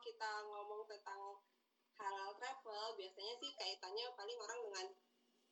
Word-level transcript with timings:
kita 0.00 0.30
ngomong 0.48 0.88
tentang 0.88 1.36
halal 2.00 2.30
travel 2.40 2.96
biasanya 2.96 3.34
sih 3.36 3.52
kaitannya 3.56 4.08
paling 4.16 4.38
orang 4.40 4.60
dengan 4.64 4.86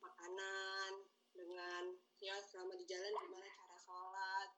makanan 0.00 0.92
dengan 1.36 1.82
ya 2.18 2.34
selama 2.41 2.75
di 2.75 2.89
jalan 2.89 3.13
gimana 3.13 3.47
cara 3.47 3.76
sholat 3.76 4.49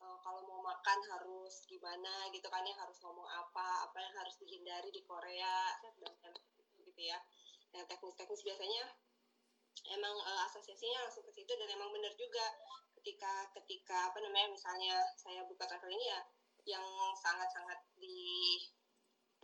uh, 0.00 0.18
kalau 0.24 0.40
mau 0.48 0.60
makan 0.64 0.98
harus 1.12 1.68
gimana 1.68 2.32
gitu 2.32 2.48
kan 2.48 2.64
ya 2.64 2.74
harus 2.74 2.96
ngomong 3.04 3.28
apa 3.28 3.86
apa 3.86 3.96
yang 4.00 4.14
harus 4.16 4.34
dihindari 4.40 4.90
di 4.90 5.04
Korea 5.04 5.76
dan 5.84 5.92
gitu 6.84 7.02
ya. 7.02 7.18
Yang 7.74 7.90
teknis-teknis 7.90 8.42
biasanya 8.46 8.82
emang 9.98 10.14
uh, 10.14 10.40
asosiasinya 10.48 11.04
langsung 11.04 11.26
ke 11.26 11.32
situ 11.34 11.52
dan 11.58 11.68
emang 11.68 11.90
benar 11.90 12.14
juga 12.16 12.44
ketika 13.02 13.50
ketika 13.60 14.14
apa 14.14 14.18
namanya 14.22 14.48
misalnya 14.54 14.96
saya 15.18 15.44
buka 15.44 15.68
travel 15.68 15.92
ini 15.92 16.08
ya 16.08 16.20
yang 16.64 16.86
sangat-sangat 17.20 17.76
di 18.00 18.56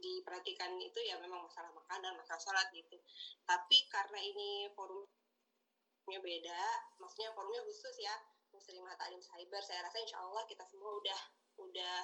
diperhatikan 0.00 0.74
itu 0.80 0.98
ya 1.04 1.20
memang 1.20 1.44
masalah 1.46 1.70
makanan, 1.70 2.16
masalah 2.16 2.40
sholat 2.40 2.66
gitu. 2.72 2.96
Tapi 3.44 3.86
karena 3.92 4.18
ini 4.18 4.72
forumnya 4.74 6.20
beda, 6.20 6.62
maksudnya 6.98 7.30
forumnya 7.36 7.62
khusus 7.68 7.94
ya, 8.00 8.16
Muslimah 8.50 8.98
Ta'lim 8.98 9.22
Cyber, 9.22 9.62
saya 9.62 9.86
rasa 9.86 10.02
insya 10.02 10.18
Allah 10.18 10.42
kita 10.48 10.66
semua 10.66 10.98
udah 10.98 11.20
udah 11.60 11.96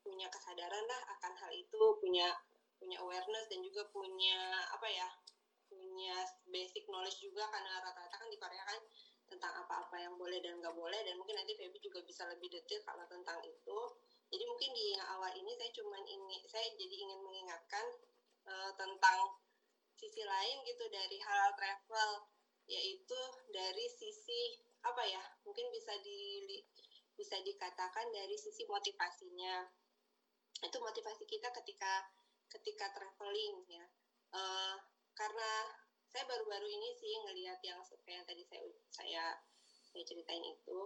punya 0.00 0.30
kesadaran 0.32 0.84
lah 0.88 1.00
akan 1.18 1.32
hal 1.36 1.50
itu, 1.52 1.82
punya 2.00 2.32
punya 2.80 3.00
awareness 3.00 3.46
dan 3.52 3.60
juga 3.60 3.84
punya 3.92 4.64
apa 4.72 4.88
ya, 4.88 5.08
punya 5.68 6.24
basic 6.48 6.86
knowledge 6.88 7.20
juga 7.20 7.44
karena 7.50 7.82
rata-rata 7.82 8.16
kan 8.16 8.28
di 8.30 8.38
Korea 8.38 8.64
kan 8.64 8.80
tentang 9.28 9.52
apa-apa 9.64 9.96
yang 9.96 10.14
boleh 10.20 10.38
dan 10.44 10.60
nggak 10.60 10.76
boleh 10.76 11.00
dan 11.00 11.16
mungkin 11.16 11.36
nanti 11.40 11.56
Feby 11.56 11.80
juga 11.80 12.04
bisa 12.04 12.28
lebih 12.28 12.52
detail 12.52 12.80
kalau 12.84 13.04
tentang 13.08 13.40
itu 13.42 13.78
jadi 14.32 14.44
mungkin 14.48 14.70
di 14.72 14.96
awal 14.98 15.32
ini 15.36 15.52
saya 15.56 15.70
cuma 15.74 15.98
ingin 16.04 16.42
saya 16.48 16.68
jadi 16.74 16.96
ingin 16.96 17.20
mengingatkan 17.20 17.86
uh, 18.48 18.70
tentang 18.76 19.18
sisi 19.94 20.22
lain 20.26 20.60
gitu 20.66 20.84
dari 20.90 21.16
halal 21.22 21.52
travel 21.56 22.28
yaitu 22.64 23.20
dari 23.52 23.86
sisi 23.92 24.60
apa 24.84 25.00
ya 25.04 25.20
mungkin 25.44 25.68
bisa 25.72 25.96
di 26.00 26.44
bisa 27.14 27.38
dikatakan 27.40 28.10
dari 28.10 28.34
sisi 28.34 28.66
motivasinya. 28.66 29.64
Itu 30.60 30.76
motivasi 30.82 31.24
kita 31.26 31.48
ketika 31.62 32.10
ketika 32.50 32.90
traveling 32.94 33.64
ya. 33.70 33.86
Uh, 34.34 34.76
karena 35.14 35.50
saya 36.10 36.26
baru-baru 36.26 36.66
ini 36.66 36.94
sih 36.98 37.14
ngelihat 37.22 37.58
yang 37.62 37.78
yang 38.10 38.24
tadi 38.26 38.42
saya 38.46 38.62
saya 38.90 39.24
saya 39.94 40.02
ceritain 40.02 40.42
itu. 40.42 40.78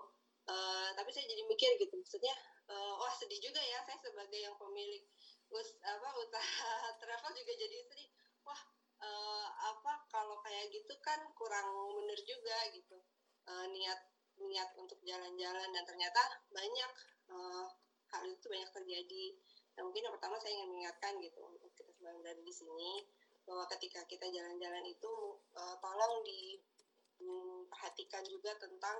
Uh, 0.48 0.88
tapi 0.96 1.12
saya 1.12 1.28
jadi 1.28 1.44
mikir 1.44 1.76
gitu 1.76 1.92
maksudnya 2.00 2.32
uh, 2.68 2.92
wah 3.00 3.12
sedih 3.16 3.40
juga 3.40 3.60
ya 3.60 3.80
saya 3.84 3.98
sebagai 4.00 4.40
yang 4.40 4.56
pemilik 4.60 5.04
us 5.48 5.80
apa 5.80 6.08
usaha 6.20 6.72
travel 7.00 7.32
juga 7.32 7.52
jadi 7.56 7.76
sedih. 7.88 8.08
Wah 8.44 8.60
uh, 9.00 9.48
apa 9.74 9.92
kalau 10.12 10.36
kayak 10.44 10.68
gitu 10.72 10.94
kan 11.00 11.20
kurang 11.34 11.68
bener 11.96 12.20
juga 12.22 12.56
gitu. 12.72 13.00
Uh, 13.48 13.66
niat 13.72 14.00
niat 14.38 14.70
untuk 14.78 15.00
jalan-jalan 15.02 15.68
dan 15.74 15.84
ternyata 15.88 16.22
banyak 16.52 16.92
uh, 17.32 17.66
hal 18.12 18.22
itu 18.28 18.46
banyak 18.48 18.70
terjadi. 18.70 19.26
Dan 19.74 19.86
mungkin 19.88 20.10
yang 20.10 20.14
pertama 20.18 20.36
saya 20.42 20.58
ingin 20.58 20.68
mengingatkan 20.74 21.22
gitu 21.22 21.38
untuk 21.46 21.70
kita 21.78 21.90
semua 21.94 22.18
berada 22.18 22.42
di 22.42 22.50
sini 22.50 23.06
bahwa 23.48 23.64
ketika 23.72 24.04
kita 24.04 24.28
jalan-jalan 24.28 24.84
itu 24.84 25.12
uh, 25.56 25.76
tolong 25.80 26.20
diperhatikan 26.26 28.20
juga 28.28 28.52
tentang 28.60 28.98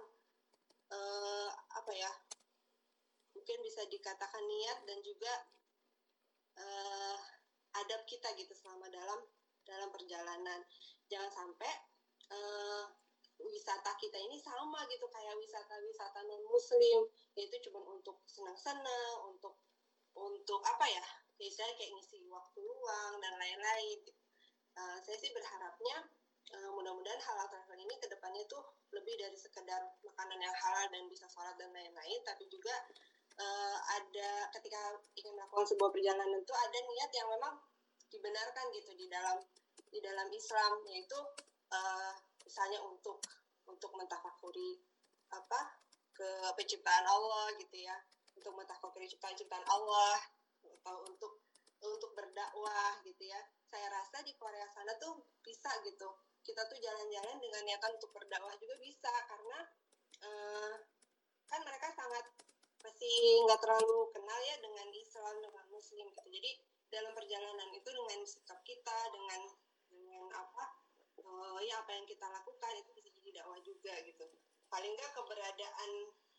uh, 0.89 1.51
apa 1.77 1.93
ya 1.93 2.09
mungkin 3.39 3.63
bisa 3.63 3.87
dikatakan 3.87 4.43
niat 4.43 4.79
dan 4.83 4.99
juga 4.99 5.31
uh, 6.59 7.19
adab 7.79 8.03
kita 8.11 8.35
gitu 8.35 8.51
selama 8.51 8.91
dalam 8.91 9.23
dalam 9.63 9.95
perjalanan. 9.95 10.67
Jangan 11.07 11.31
sampai 11.31 11.71
uh, 12.35 12.91
wisata 13.39 13.95
kita 13.95 14.19
ini 14.19 14.43
sama 14.43 14.83
gitu 14.91 15.07
kayak 15.07 15.39
wisata-wisata 15.39 16.27
non 16.27 16.43
muslim 16.51 17.07
yaitu 17.39 17.71
cuma 17.71 17.79
untuk 17.87 18.19
senang-senang 18.27 19.31
untuk 19.31 19.63
untuk 20.19 20.59
apa 20.67 20.91
ya? 20.91 21.07
Misalnya 21.39 21.79
kayak 21.79 21.95
ngisi 21.95 22.27
waktu 22.27 22.59
luang 22.59 23.23
dan 23.23 23.39
lain-lain. 23.39 24.03
Uh, 24.75 24.99
saya 24.99 25.15
sih 25.15 25.31
berharapnya 25.31 26.11
uh, 26.59 26.71
mudah-mudahan 26.75 27.23
halal 27.23 27.47
travel 27.47 27.79
ini 27.79 27.95
ke 28.03 28.11
depannya 28.11 28.43
tuh 28.51 28.63
lebih 28.91 29.15
dari 29.15 29.39
sekedar 29.39 29.95
makanan 30.03 30.39
yang 30.43 30.55
halal 30.55 30.87
dan 30.91 31.07
bisa 31.07 31.31
sholat 31.31 31.55
dan 31.61 31.71
lain-lain 31.71 32.21
tapi 32.27 32.47
juga 32.51 32.75
uh, 33.39 33.79
ada 33.87 34.31
ketika 34.59 34.99
ingin 35.15 35.33
melakukan 35.39 35.67
sebuah 35.67 35.91
perjalanan 35.95 36.39
itu 36.43 36.55
ada 36.55 36.79
niat 36.83 37.11
yang 37.15 37.29
memang 37.33 37.55
dibenarkan 38.11 38.67
gitu 38.75 38.93
di 38.99 39.07
dalam 39.07 39.39
di 39.89 39.99
dalam 40.05 40.29
Islam 40.29 40.73
yaitu 40.91 41.19
uh, 41.73 42.13
misalnya 42.45 42.83
untuk 42.85 43.23
untuk 43.69 43.93
mentafakuri 43.95 44.81
apa 45.29 45.79
ke 46.19 46.29
penciptaan 46.59 47.07
Allah 47.07 47.55
gitu 47.61 47.79
ya. 47.79 47.95
Untuk 48.35 48.55
mentafakuri 48.55 49.07
ciptaan-ciptaan 49.07 49.67
Allah 49.67 50.19
atau 50.63 51.07
untuk 51.07 51.43
untuk 51.79 52.11
berdakwah 52.17 52.99
gitu 53.07 53.29
ya. 53.29 53.39
Saya 53.69 53.87
rasa 53.93 54.25
di 54.25 54.35
Korea 54.35 54.67
sana 54.73 54.97
tuh 54.99 55.23
bisa 55.45 55.71
gitu. 55.85 56.09
Kita 56.43 56.65
tuh 56.67 56.79
jalan-jalan 56.81 57.37
dengan 57.39 57.63
niatan 57.63 57.93
untuk 57.95 58.11
berdakwah 58.17 58.55
juga 58.57 58.75
bisa 58.81 59.13
karena 59.29 59.59
uh, 60.25 60.75
masih 63.19 63.51
nggak 63.51 63.59
terlalu 63.59 64.15
kenal 64.15 64.41
ya 64.47 64.57
dengan 64.63 64.87
Islam 64.95 65.35
dengan 65.43 65.67
Muslim 65.75 66.07
gitu. 66.07 66.29
Jadi 66.31 66.51
dalam 66.87 67.11
perjalanan 67.19 67.69
itu 67.75 67.89
dengan 67.91 68.23
sikap 68.23 68.63
kita 68.63 68.99
dengan 69.11 69.43
dengan 69.91 70.31
apa 70.39 70.65
uh, 71.27 71.59
ya 71.59 71.83
apa 71.83 71.99
yang 71.99 72.07
kita 72.07 72.23
lakukan 72.31 72.79
itu 72.79 72.95
bisa 72.95 73.11
jadi 73.11 73.43
dakwah 73.43 73.59
juga 73.67 73.91
gitu. 74.07 74.23
Paling 74.71 74.95
nggak 74.95 75.11
keberadaan 75.19 75.91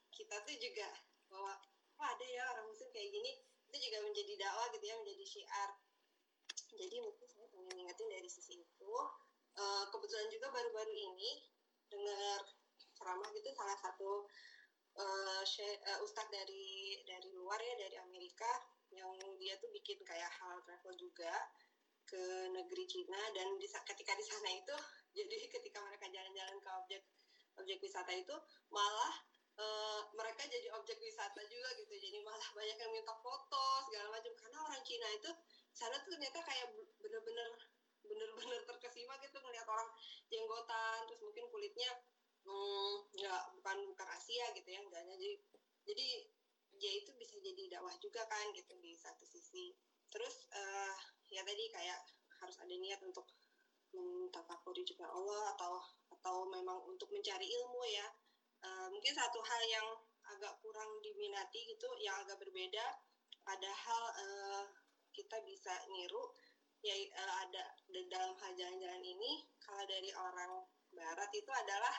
kita 0.08 0.40
tuh 0.48 0.56
juga 0.56 0.88
bahwa 1.28 1.52
wah 2.00 2.08
ada 2.16 2.24
ya 2.24 2.48
orang 2.56 2.72
Muslim 2.72 2.88
kayak 2.96 3.12
gini 3.12 3.44
itu 3.44 3.78
juga 3.84 4.00
menjadi 4.00 4.34
dakwah 4.40 4.72
gitu 4.72 4.86
ya 4.88 4.96
menjadi 5.04 5.26
syiar. 5.28 5.70
Jadi 6.80 6.96
mungkin 7.04 7.28
saya 7.28 7.48
pengen 7.52 7.76
ingetin 7.76 8.08
dari 8.08 8.30
sisi 8.32 8.56
itu 8.56 8.94
uh, 9.60 9.84
kebetulan 9.92 10.32
juga 10.32 10.48
baru-baru 10.48 10.96
ini 10.96 11.44
dengar 11.92 12.40
ceramah 12.96 13.28
gitu 13.36 13.52
salah 13.52 13.76
satu 13.84 14.32
uh, 15.00 16.04
ustadz 16.04 16.32
dari 16.32 17.00
dari 17.08 17.30
luar 17.32 17.60
ya 17.60 17.76
dari 17.80 17.98
Amerika 18.04 18.50
yang 18.92 19.14
dia 19.38 19.56
tuh 19.62 19.70
bikin 19.72 20.02
kayak 20.04 20.28
hal 20.28 20.60
travel 20.66 20.94
juga 20.98 21.32
ke 22.10 22.50
negeri 22.52 22.84
Cina. 22.90 23.22
Dan 23.38 23.56
di, 23.62 23.68
ketika 23.70 24.12
di 24.18 24.26
sana 24.26 24.50
itu 24.52 24.76
jadi 25.18 25.36
ketika 25.48 25.80
mereka 25.86 26.06
jalan-jalan 26.10 26.58
ke 26.60 26.70
objek 26.84 27.04
objek 27.60 27.78
wisata 27.84 28.12
itu 28.16 28.36
malah 28.72 29.14
uh, 29.60 30.02
mereka 30.16 30.48
jadi 30.48 30.72
objek 30.76 30.98
wisata 31.00 31.42
juga 31.48 31.70
gitu. 31.80 31.94
Jadi 31.96 32.20
malah 32.26 32.50
banyak 32.58 32.78
yang 32.78 32.92
minta 32.92 33.16
foto 33.22 33.66
segala 33.88 34.20
macam. 34.20 34.34
Karena 34.36 34.58
orang 34.68 34.82
Cina 34.84 35.08
itu 35.16 35.32
sana 35.72 35.96
tuh 36.02 36.12
ternyata 36.12 36.44
kayak 36.44 36.68
bener-bener 37.00 37.50
bener-bener 38.00 38.62
terkesima 38.66 39.14
gitu 39.22 39.38
ngeliat 39.38 39.68
orang 39.70 39.90
jenggotan 40.32 41.06
terus 41.06 41.22
mungkin 41.22 41.46
kulitnya 41.52 41.92
hmm, 42.48 42.96
nggak 43.14 43.44
Asia 44.30 44.54
gitu 44.54 44.70
ya 44.70 44.78
enggaknya. 44.86 45.18
Jadi 45.18 45.42
jadi 45.90 46.08
ya 46.78 46.92
itu 47.02 47.12
bisa 47.18 47.34
jadi 47.42 47.66
dakwah 47.74 47.98
juga 47.98 48.22
kan 48.30 48.54
gitu 48.54 48.78
di 48.78 48.94
satu 48.94 49.26
sisi. 49.26 49.74
Terus 50.14 50.46
uh, 50.54 50.94
ya 51.34 51.42
tadi 51.42 51.66
kayak 51.74 51.98
harus 52.38 52.62
ada 52.62 52.70
niat 52.78 53.02
untuk 53.02 53.26
mentafakuri 53.90 54.86
juga 54.86 55.10
Allah 55.10 55.58
atau 55.58 55.82
atau 56.14 56.46
memang 56.46 56.78
untuk 56.86 57.10
mencari 57.10 57.50
ilmu 57.50 57.82
ya. 57.90 58.08
Uh, 58.62 58.88
mungkin 58.94 59.18
satu 59.18 59.42
hal 59.42 59.62
yang 59.66 59.88
agak 60.30 60.54
kurang 60.62 61.02
diminati 61.02 61.66
gitu 61.74 61.90
yang 62.06 62.14
agak 62.22 62.38
berbeda 62.38 62.86
padahal 63.42 64.04
uh, 64.14 64.66
kita 65.10 65.42
bisa 65.42 65.74
niru 65.90 66.22
ya 66.86 66.94
uh, 67.18 67.34
ada 67.48 67.64
dalam 68.12 68.36
hal 68.38 68.52
jalan-jalan 68.54 69.02
ini 69.02 69.48
kalau 69.64 69.82
dari 69.90 70.12
orang 70.14 70.70
barat 70.94 71.32
itu 71.34 71.50
adalah 71.50 71.96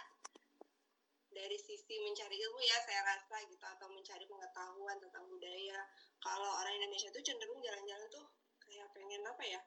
dari 1.31 1.59
sisi 1.59 1.95
mencari 2.03 2.37
ilmu 2.37 2.61
ya 2.63 2.79
saya 2.83 3.01
rasa 3.07 3.39
gitu 3.47 3.63
atau 3.63 3.87
mencari 3.91 4.27
pengetahuan 4.27 4.99
tentang 4.99 5.25
budaya. 5.31 5.79
Kalau 6.19 6.51
orang 6.59 6.75
Indonesia 6.75 7.09
tuh 7.15 7.23
cenderung 7.23 7.63
jalan-jalan 7.63 8.09
tuh 8.11 8.27
kayak 8.63 8.91
pengen 8.93 9.23
apa 9.23 9.45
ya? 9.47 9.61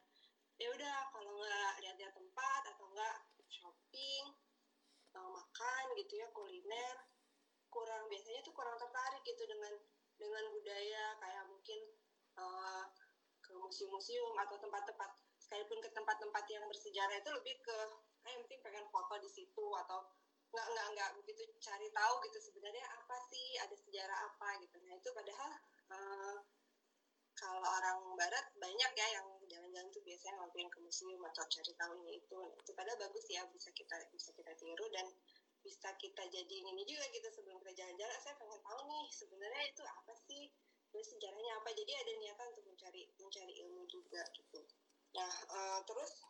Ya 0.60 0.68
udah 0.70 0.96
kalau 1.10 1.32
nggak 1.40 1.72
lihat-lihat 1.82 2.14
tempat 2.14 2.62
atau 2.76 2.86
nggak 2.92 3.16
shopping 3.48 4.24
atau 5.14 5.30
makan 5.30 5.84
gitu 6.02 6.18
ya 6.18 6.28
kuliner 6.34 6.98
kurang 7.70 8.06
biasanya 8.10 8.42
tuh 8.46 8.54
kurang 8.54 8.78
tertarik 8.78 9.22
gitu 9.26 9.44
dengan 9.50 9.74
dengan 10.18 10.44
budaya 10.54 11.18
kayak 11.18 11.44
mungkin 11.50 11.80
uh, 12.38 12.86
ke 13.42 13.54
museum-museum 13.58 14.34
atau 14.46 14.58
tempat-tempat 14.62 15.10
sekalipun 15.42 15.82
ke 15.82 15.90
tempat-tempat 15.94 16.44
yang 16.50 16.66
bersejarah 16.70 17.18
itu 17.18 17.30
lebih 17.34 17.56
ke 17.62 17.78
kayak 18.24 18.38
penting 18.46 18.62
pengen 18.62 18.86
foto 18.90 19.20
di 19.20 19.30
situ 19.30 19.66
atau 19.86 20.06
nggak 20.54 20.68
nggak 20.70 20.88
nggak 20.94 21.10
begitu 21.18 21.42
cari 21.58 21.90
tahu 21.90 22.14
gitu 22.30 22.38
sebenarnya 22.38 22.86
apa 22.94 23.16
sih 23.34 23.58
ada 23.58 23.74
sejarah 23.74 24.20
apa 24.30 24.48
gitu. 24.62 24.78
Nah 24.86 24.94
itu 24.94 25.10
padahal 25.12 25.50
uh, 25.90 26.38
kalau 27.34 27.66
orang 27.66 28.00
barat 28.14 28.46
banyak 28.62 28.92
ya 28.94 29.08
yang 29.18 29.28
misalnya 30.24 30.40
mampir 30.48 30.64
ke 30.72 30.80
museum 30.80 31.20
atau 31.20 31.44
cari 31.52 31.74
tahu 31.76 31.94
ini 32.00 32.16
itu. 32.24 32.40
Nah, 32.40 32.56
itu 32.56 32.72
padahal 32.72 32.96
bagus 32.96 33.28
ya 33.28 33.44
bisa 33.52 33.68
kita 33.76 34.00
bisa 34.16 34.32
kita 34.32 34.56
tiru 34.56 34.88
dan 34.96 35.04
bisa 35.60 35.92
kita 36.00 36.24
jadi 36.32 36.56
ini 36.64 36.88
juga 36.88 37.04
gitu 37.12 37.28
sebelum 37.28 37.60
kita 37.60 37.84
jalan-jalan. 37.84 38.18
Saya 38.24 38.40
pengen 38.40 38.62
tahu 38.64 38.80
nih 38.88 39.06
sebenarnya 39.12 39.64
itu 39.68 39.84
apa 39.84 40.14
sih? 40.32 40.48
Terus 40.96 41.08
sejarahnya 41.12 41.60
apa? 41.60 41.76
Jadi 41.76 41.92
ada 41.92 42.12
niatan 42.24 42.46
untuk 42.56 42.66
mencari 42.72 43.02
mencari 43.20 43.54
ilmu 43.68 43.84
juga 43.92 44.24
gitu. 44.32 44.64
Nah 45.12 45.34
uh, 45.52 45.80
terus 45.84 46.24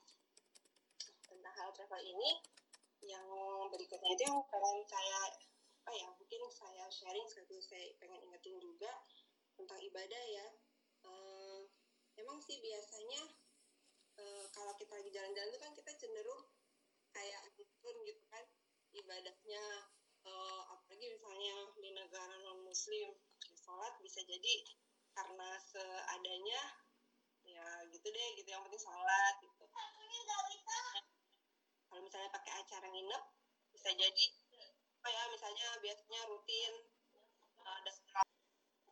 tentang 1.29 1.53
hal 1.53 1.69
travel 1.77 2.01
ini 2.01 2.41
yang 3.03 3.27
berikutnya 3.67 4.11
itu 4.15 4.23
yang 4.23 4.39
pengen 4.47 4.77
saya 4.87 5.19
apa 5.83 5.91
ya 5.91 6.07
mungkin 6.15 6.41
saya 6.47 6.85
sharing 6.87 7.27
sekaligus 7.27 7.67
saya 7.67 7.91
pengen 7.99 8.23
ingetin 8.23 8.55
juga 8.59 8.91
tentang 9.59 9.79
ibadah 9.83 10.23
ya. 10.31 10.47
Uh, 11.03 11.67
emang 12.15 12.39
sih 12.39 12.63
biasanya 12.63 13.21
uh, 14.15 14.45
kalau 14.55 14.71
kita 14.79 14.95
lagi 14.95 15.11
jalan-jalan 15.11 15.51
itu 15.51 15.59
kan 15.59 15.71
kita 15.75 15.91
cenderung 15.99 16.43
kayak 17.11 17.41
turun 17.59 17.97
gitu 18.07 18.23
kan 18.31 18.45
ibadahnya. 18.95 19.63
Uh, 20.23 20.63
apalagi 20.71 21.19
misalnya 21.19 21.67
di 21.75 21.91
negara 21.91 22.35
non 22.47 22.63
muslim 22.63 23.11
sholat 23.59 23.99
bisa 23.99 24.23
jadi 24.23 24.55
karena 25.11 25.59
seadanya 25.59 26.61
ya 27.43 27.67
gitu 27.91 28.07
deh 28.07 28.29
gitu. 28.39 28.47
Yang 28.47 28.71
penting 28.71 28.83
sholat 28.87 29.35
gitu 29.43 29.63
kalau 31.93 32.09
misalnya 32.09 32.33
pakai 32.33 32.53
acara 32.57 32.82
nginep 32.93 33.23
bisa 33.73 33.89
jadi 33.97 34.25
apa 35.01 35.07
ya 35.09 35.23
misalnya 35.33 35.67
biasanya 35.83 36.21
rutin 36.29 36.73
uh, 37.59 37.73
ada 37.81 37.91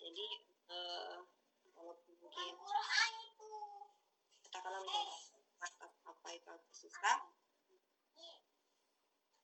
jadi 0.01 0.27
uh, 0.73 1.17
kalau 1.77 1.93
mungkin 2.19 2.55
katakanlah 4.49 4.81
apa 6.09 6.27
itu 6.33 6.47
agak 6.49 6.73
susah 6.73 7.17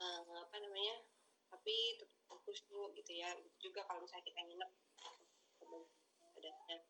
uh, 0.01 0.21
apa 0.25 0.55
namanya 0.57 1.05
tapi 1.47 2.01
tetap 2.01 2.19
fokus 2.27 2.59
dulu 2.67 2.91
gitu 2.97 3.13
ya 3.15 3.31
juga 3.61 3.85
kalau 3.85 4.03
misalnya 4.03 4.25
kita 4.25 4.41
nginep 4.43 4.71
adanya. 6.37 6.77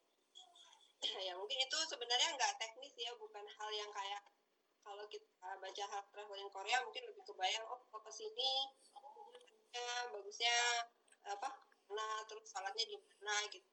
Ya 1.28 1.34
mungkin 1.38 1.58
itu 1.62 1.78
sebenarnya 1.88 2.36
nggak 2.36 2.58
teknis 2.58 2.94
ya 2.98 3.14
bukan 3.22 3.46
hal 3.46 3.69
yang 3.69 3.90
kayak 3.94 4.22
kalau 4.88 5.04
kita 5.12 5.28
baca 5.60 5.84
hal 5.92 6.01
traveling 6.16 6.48
Korea 6.48 6.80
mungkin 6.88 7.04
lebih 7.12 7.24
kebayang 7.28 7.68
oh 7.68 7.84
kok 7.92 8.07
ke 8.07 8.12
sini 8.16 8.72
ya, 9.75 10.07
bagusnya 10.16 10.56
apa 11.28 11.51
nah 11.92 12.24
terus 12.31 12.48
salatnya 12.48 12.88
di 12.88 12.95
mana 12.95 13.36
gitu. 13.51 13.68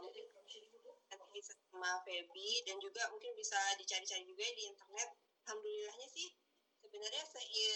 Mungkin 0.00 0.24
bisa 1.36 1.52
sama 1.68 2.00
Feby 2.08 2.64
dan 2.64 2.80
juga 2.80 3.04
mungkin 3.12 3.36
bisa 3.36 3.56
dicari-cari 3.76 4.24
juga 4.24 4.44
di 4.56 4.62
internet. 4.72 5.08
Alhamdulillahnya 5.44 6.08
sih 6.08 6.32
sebenarnya 6.80 7.24
saya 7.28 7.72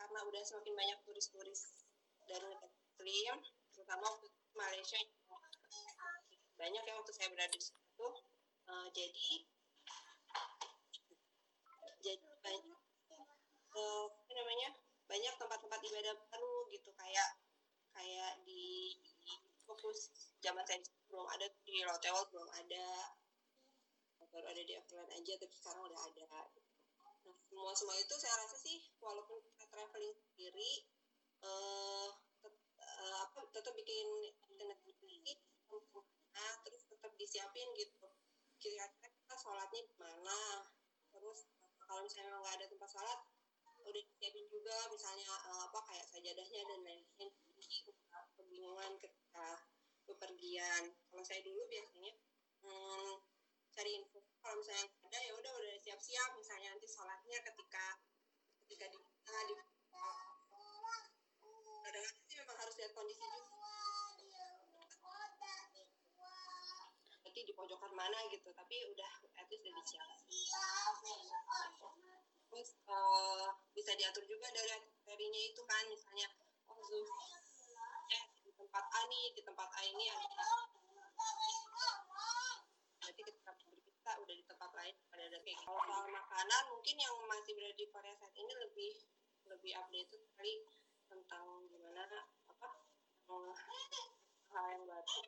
karena 0.00 0.18
udah 0.24 0.42
semakin 0.42 0.74
banyak 0.74 0.98
turis-turis 1.04 1.84
dari 2.24 2.56
muslim 2.56 3.36
terutama 3.76 4.04
waktu 4.08 4.28
Malaysia 4.56 4.98
banyak 6.56 6.82
yang 6.84 6.96
waktu 7.00 7.12
saya 7.16 7.28
berada 7.32 7.52
di 7.52 7.60
situ. 7.60 8.08
Uh, 8.70 8.86
jadi 8.94 9.28
banyak 12.40 12.80
uh, 13.76 14.06
apa 14.08 14.32
namanya 14.32 14.68
ibadah 15.84 16.14
baru 16.28 16.68
gitu 16.72 16.90
kayak 16.92 17.30
kayak 17.96 18.32
di 18.44 18.96
fokus 19.64 20.10
zaman 20.42 20.64
saya 20.66 20.80
belum 21.06 21.26
ada 21.30 21.46
di 21.62 21.82
Rotewal 21.86 22.24
belum 22.30 22.48
ada. 22.50 22.86
Baru 24.30 24.46
ada 24.46 24.62
di 24.62 24.72
Everland 24.78 25.10
aja 25.10 25.32
tapi 25.42 25.54
sekarang 25.58 25.90
udah 25.90 26.00
ada. 26.06 26.22
Nah, 26.30 26.46
semua 27.50 27.74
semua 27.74 27.98
itu 27.98 28.14
saya 28.14 28.34
rasa 28.46 28.56
sih 28.62 28.78
walaupun 29.02 29.42
kita 29.42 29.66
traveling 29.66 30.14
sendiri 30.14 30.86
uh, 31.42 32.14
tet, 32.38 32.54
uh, 32.78 33.16
apa 33.26 33.50
tetap 33.50 33.74
bikin 33.74 34.06
internet 34.46 34.78
sendiri 34.86 35.34
nah, 36.30 36.54
terus 36.62 36.86
tetap 36.86 37.10
disiapin 37.18 37.66
gitu. 37.74 38.06
Kira-kira 38.62 39.10
kita 39.10 39.34
sholatnya 39.34 39.82
di 39.82 39.94
mana? 39.98 40.62
Terus 41.10 41.50
kalau 41.82 42.06
misalnya 42.06 42.38
nggak 42.38 42.54
ada 42.54 42.66
tempat 42.70 42.86
sholat 42.86 43.18
udah 43.84 44.02
disiapin 44.04 44.46
juga 44.50 44.76
misalnya 44.92 45.28
uh, 45.30 45.68
apa 45.70 45.78
kayak 45.88 46.06
sajadahnya 46.08 46.62
dan 46.68 46.80
lain-lain. 46.84 47.30
Jadi 47.60 47.78
kebingungan 48.36 48.92
ketika 49.00 49.64
bepergian. 50.08 50.82
Kalau 51.08 51.24
saya 51.24 51.40
dulu 51.46 51.62
biasanya 51.70 52.12
hmm, 52.66 53.12
cari 53.72 53.90
info. 53.96 54.18
Kalau 54.40 54.56
misalnya 54.58 54.86
ada 55.06 55.18
ya 55.22 55.32
udah 55.38 55.52
udah 55.54 55.74
siap-siap. 55.78 56.30
Misalnya 56.36 56.74
nanti 56.74 56.88
sholatnya 56.90 57.38
ketika 57.46 57.84
ketika 58.66 58.86
di 58.90 58.98
nah, 59.00 59.42
di 59.46 59.54
kadang 61.80 62.06
sih 62.28 62.38
memang 62.42 62.58
harus 62.58 62.74
lihat 62.78 62.92
kondisi 62.94 63.24
juga. 63.34 63.56
Nanti 67.22 67.40
di 67.46 67.52
pojokan 67.54 67.92
mana 67.94 68.18
gitu. 68.34 68.50
Tapi 68.50 68.76
udah 68.90 69.12
at 69.38 69.46
least 69.48 69.69
diatur 74.00 74.24
juga 74.24 74.48
dari 74.48 74.80
darinya 75.04 75.42
itu 75.44 75.60
kan 75.68 75.84
misalnya 75.92 76.24
oh 76.72 76.80
ya 78.08 78.22
di 78.40 78.48
tempat 78.56 78.80
A 78.80 79.00
nih 79.12 79.36
di 79.36 79.44
tempat 79.44 79.68
A 79.76 79.80
ini 79.84 80.08
ada 80.08 80.48
berarti 82.96 83.20
ketika 83.28 83.52
berpisah 83.60 84.14
udah 84.24 84.34
di 84.40 84.44
tempat 84.48 84.70
lain 84.72 84.96
pada 85.12 85.22
ada 85.28 85.38
kayak 85.44 85.60
kalau 85.68 85.80
soal 85.84 86.08
makanan 86.08 86.62
mungkin 86.72 86.96
yang 86.96 87.12
masih 87.28 87.52
berada 87.52 87.76
di 87.76 87.86
Korea 87.92 88.16
saat 88.16 88.32
ini 88.40 88.52
lebih 88.56 88.92
lebih 89.52 89.72
update 89.76 90.16
sekali 90.16 90.64
tentang 91.12 91.44
gimana 91.68 92.08
apa 92.48 92.68
uh, 93.28 93.52
hal 94.56 94.64
yang 94.72 94.84
baru. 94.88 95.20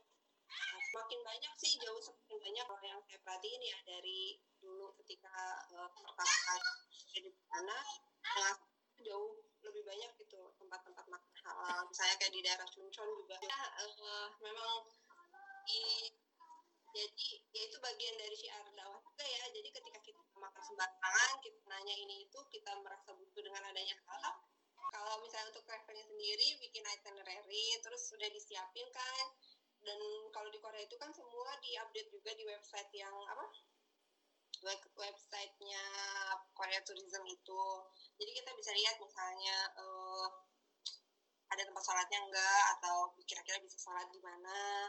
Semakin 0.93 1.21
banyak 1.25 1.53
sih 1.61 1.77
jauh 1.77 2.01
semakin 2.01 2.39
banyak 2.41 2.65
kalau 2.65 2.85
yang 2.89 3.03
saya 3.05 3.21
perhatiin 3.21 3.61
ya 3.61 3.79
dari 3.85 4.41
dulu 4.65 4.97
ketika 5.05 5.33
uh, 5.77 5.93
pertama 5.93 6.37
kali 6.49 6.71
di 7.21 7.33
sana 7.53 7.77
nah, 8.23 8.55
jauh 9.03 9.43
lebih 9.63 9.83
banyak 9.87 10.11
gitu 10.19 10.41
tempat-tempat 10.59 11.07
makan 11.07 11.35
halal. 11.47 11.81
Misalnya 11.87 12.17
kayak 12.19 12.33
di 12.35 12.41
daerah 12.43 12.67
Chuncheon 12.71 13.09
juga. 13.19 13.37
Ya, 13.39 13.63
uh, 13.87 14.29
memang 14.43 14.91
di 15.67 16.11
jadi 16.93 17.29
ya 17.57 17.63
itu 17.73 17.77
bagian 17.81 18.15
dari 18.21 18.37
syiar 18.37 18.69
dakwah 18.77 19.01
juga 19.01 19.25
ya. 19.25 19.43
Jadi 19.49 19.69
ketika 19.73 19.99
kita 20.05 20.21
makan 20.37 20.63
sembarangan 20.63 21.33
kita 21.41 21.61
nanya 21.71 21.95
ini 21.97 22.29
itu 22.29 22.39
kita 22.53 22.73
merasa 22.85 23.17
butuh 23.17 23.43
dengan 23.43 23.63
adanya 23.65 23.97
halal. 24.07 24.37
Kalau 24.93 25.25
misalnya 25.25 25.57
untuk 25.57 25.65
travelnya 25.65 26.05
sendiri 26.05 26.61
bikin 26.61 26.85
itinerary 26.85 27.67
terus 27.81 28.13
sudah 28.13 28.29
disiapin 28.29 28.89
kan. 28.93 29.27
Dan 29.83 29.99
kalau 30.31 30.47
di 30.53 30.63
Korea 30.63 30.85
itu 30.87 30.95
kan 30.95 31.11
semua 31.11 31.59
diupdate 31.59 32.13
juga 32.13 32.31
di 32.39 32.45
website 32.47 32.93
yang 32.95 33.11
apa 33.27 33.51
websitenya 34.63 35.85
Korea 36.55 36.81
Tourism 36.87 37.23
itu. 37.27 37.65
Jadi 38.19 38.31
kita 38.31 38.51
bisa 38.55 38.71
lihat 38.71 38.97
misalnya 39.03 39.57
uh, 39.79 40.29
ada 41.53 41.63
tempat 41.67 41.83
sholatnya 41.85 42.21
enggak 42.23 42.65
atau 42.79 43.13
kira-kira 43.29 43.59
bisa 43.61 43.77
sholat 43.77 44.09
di 44.09 44.21
mana 44.23 44.89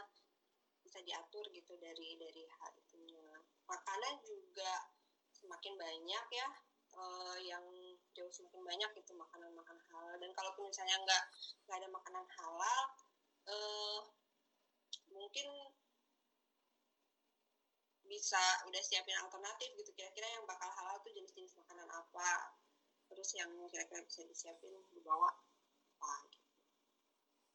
bisa 0.80 1.02
diatur 1.02 1.44
gitu 1.50 1.74
dari 1.76 2.16
dari 2.16 2.42
hal 2.46 2.70
itunya. 2.78 3.28
Makanan 3.66 4.22
juga 4.22 4.88
semakin 5.34 5.74
banyak 5.76 6.24
ya 6.30 6.48
uh, 6.94 7.36
yang 7.42 7.64
jauh 8.14 8.30
semakin 8.30 8.62
banyak 8.62 8.90
itu 8.96 9.12
makanan-makanan 9.12 9.84
halal. 9.90 10.16
Dan 10.22 10.30
kalaupun 10.32 10.70
misalnya 10.70 10.96
nggak 11.02 11.24
nggak 11.66 11.76
ada 11.82 11.88
makanan 11.90 12.26
halal 12.38 12.82
uh, 13.50 14.00
mungkin 15.12 15.73
bisa 18.14 18.38
udah 18.70 18.82
siapin 18.86 19.18
alternatif 19.18 19.74
gitu. 19.74 19.90
Kira-kira 19.98 20.30
yang 20.38 20.46
bakal 20.46 20.70
halal 20.70 21.02
tuh 21.02 21.10
jenis-jenis 21.10 21.58
makanan 21.58 21.90
apa? 21.90 22.54
Terus 23.10 23.28
yang 23.34 23.50
kira-kira 23.66 24.06
bisa 24.06 24.22
disiapin 24.22 24.70
dibawa 24.94 25.34
apa 25.98 26.12
gitu. 26.30 26.46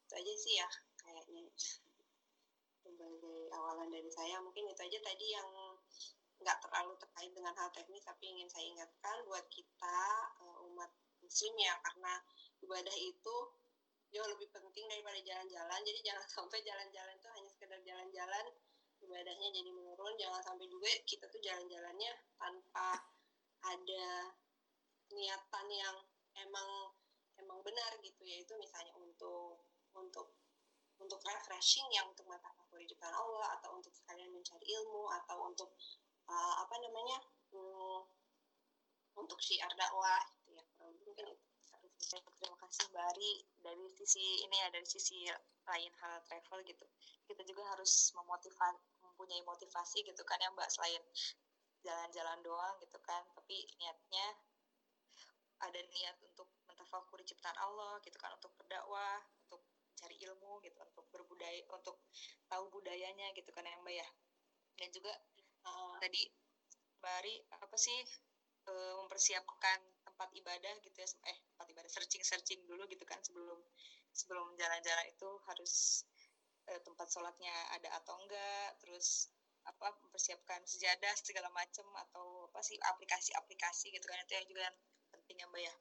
Itu 0.03 0.13
aja 0.19 0.33
sih 0.35 0.53
ya 0.59 0.69
kayaknya. 0.99 1.47
Sebagai 2.83 3.47
awalan 3.55 3.87
dari 3.87 4.11
saya 4.11 4.43
mungkin 4.43 4.67
itu 4.67 4.81
aja 4.83 4.99
tadi 4.99 5.25
yang 5.31 5.47
nggak 6.39 6.57
terlalu 6.63 6.95
terkait 6.99 7.31
dengan 7.35 7.51
hal 7.55 7.67
teknis 7.75 8.03
tapi 8.07 8.31
ingin 8.31 8.47
saya 8.47 8.63
ingatkan 8.63 9.17
buat 9.27 9.43
kita 9.51 9.99
uh, 10.39 10.67
umat 10.71 10.87
muslim 11.19 11.51
ya 11.59 11.75
karena 11.83 12.15
ibadah 12.63 12.95
itu 12.95 13.35
jauh 14.09 14.29
lebih 14.35 14.49
penting 14.51 14.85
daripada 14.89 15.19
jalan-jalan. 15.21 15.79
Jadi 15.85 15.99
jangan 16.03 16.25
sampai 16.35 16.59
jalan-jalan 16.65 17.15
itu 17.15 17.29
hanya 17.31 17.49
sekedar 17.53 17.79
jalan-jalan 17.85 18.45
ibadahnya 19.09 19.49
jadi 19.49 19.69
menurun 19.73 20.13
jangan 20.21 20.41
sampai 20.45 20.69
juga 20.69 20.85
kita 21.09 21.25
tuh 21.25 21.41
jalan-jalannya 21.41 22.13
tanpa 22.37 23.01
ada 23.65 24.05
niatan 25.09 25.67
yang 25.73 25.97
emang 26.37 26.93
emang 27.41 27.59
benar 27.65 27.97
gitu 28.05 28.21
yaitu 28.21 28.53
misalnya 28.61 28.93
untuk 29.01 29.65
untuk 29.97 30.37
untuk 31.01 31.19
refreshing 31.25 31.89
yang 31.89 32.05
untuk 32.11 32.27
mata 32.29 32.53
favorit 32.53 32.85
depan 32.85 33.09
Allah 33.09 33.57
atau 33.59 33.79
untuk 33.79 33.89
sekalian 33.95 34.29
mencari 34.29 34.61
ilmu 34.67 35.09
atau 35.23 35.47
untuk 35.47 35.73
uh, 36.29 36.55
apa 36.61 36.75
namanya 36.77 37.17
um, 37.55 38.05
untuk 39.17 39.39
syiar 39.41 39.71
dakwah 39.73 40.21
gitu 40.37 40.53
ya 40.53 40.63
mungkin 41.01 41.25
itu. 41.33 41.47
Terima 42.39 42.55
kasih 42.63 42.87
Mbak 42.95 43.05
Ari 43.11 43.31
dari 43.59 43.85
sisi 43.91 44.23
ini 44.47 44.55
ya 44.55 44.71
dari 44.71 44.87
sisi 44.87 45.27
lain 45.67 45.91
hal 45.99 46.23
travel 46.23 46.63
gitu. 46.63 46.87
Kita 47.27 47.43
juga 47.43 47.67
harus 47.75 48.15
memotivasi 48.15 48.98
mempunyai 49.19 49.43
motivasi 49.43 50.07
gitu 50.07 50.23
kan 50.23 50.39
ya 50.39 50.47
Mbak 50.55 50.71
selain 50.71 51.03
jalan-jalan 51.83 52.39
doang 52.39 52.79
gitu 52.79 52.95
kan. 53.03 53.19
Tapi 53.35 53.67
niatnya 53.75 54.31
ada 55.59 55.75
niat 55.75 56.15
untuk 56.23 56.47
mentafakuri 56.71 57.27
ciptaan 57.27 57.59
Allah 57.59 57.99
gitu 58.07 58.15
kan 58.15 58.31
untuk 58.39 58.55
berdakwah 58.55 59.19
untuk 59.43 59.59
cari 59.99 60.15
ilmu 60.23 60.63
gitu 60.63 60.79
untuk 60.79 61.03
berbudaya 61.11 61.59
untuk 61.67 61.99
tahu 62.47 62.71
budayanya 62.71 63.35
gitu 63.35 63.51
kan 63.51 63.67
ya 63.67 63.75
Mbak 63.83 63.95
ya. 63.99 64.07
Dan 64.79 64.87
juga 64.95 65.11
uh, 65.67 65.99
tadi 65.99 66.23
Mbak 67.03 67.13
Ari 67.19 67.35
apa 67.59 67.75
sih 67.75 67.99
uh, 68.71 69.03
mempersiapkan 69.03 69.83
tempat 70.07 70.31
ibadah 70.31 70.79
gitu 70.79 70.95
ya 70.95 71.07
eh 71.27 71.37
tempat 71.51 71.67
ibadah 71.75 71.91
searching 71.91 72.23
searching 72.23 72.63
dulu 72.63 72.87
gitu 72.87 73.03
kan 73.03 73.19
sebelum 73.19 73.59
sebelum 74.15 74.55
jalan-jalan 74.55 75.11
itu 75.11 75.29
harus 75.51 76.07
uh, 76.69 76.81
tempat 76.85 77.07
sholatnya 77.09 77.53
ada 77.73 77.89
atau 78.01 78.15
enggak 78.21 78.77
terus 78.81 79.33
apa 79.67 79.93
mempersiapkan 80.01 80.63
sejadah 80.65 81.13
segala 81.19 81.49
macam 81.53 81.85
atau 81.93 82.49
apa 82.49 82.59
sih 82.63 82.79
aplikasi-aplikasi 82.79 83.93
gitu 83.93 84.05
kan 84.07 84.17
itu 84.25 84.33
yang 84.33 84.47
juga 84.49 84.65
penting 85.13 85.37
ya 85.37 85.47
mbak 85.49 85.61
ya. 85.65 85.73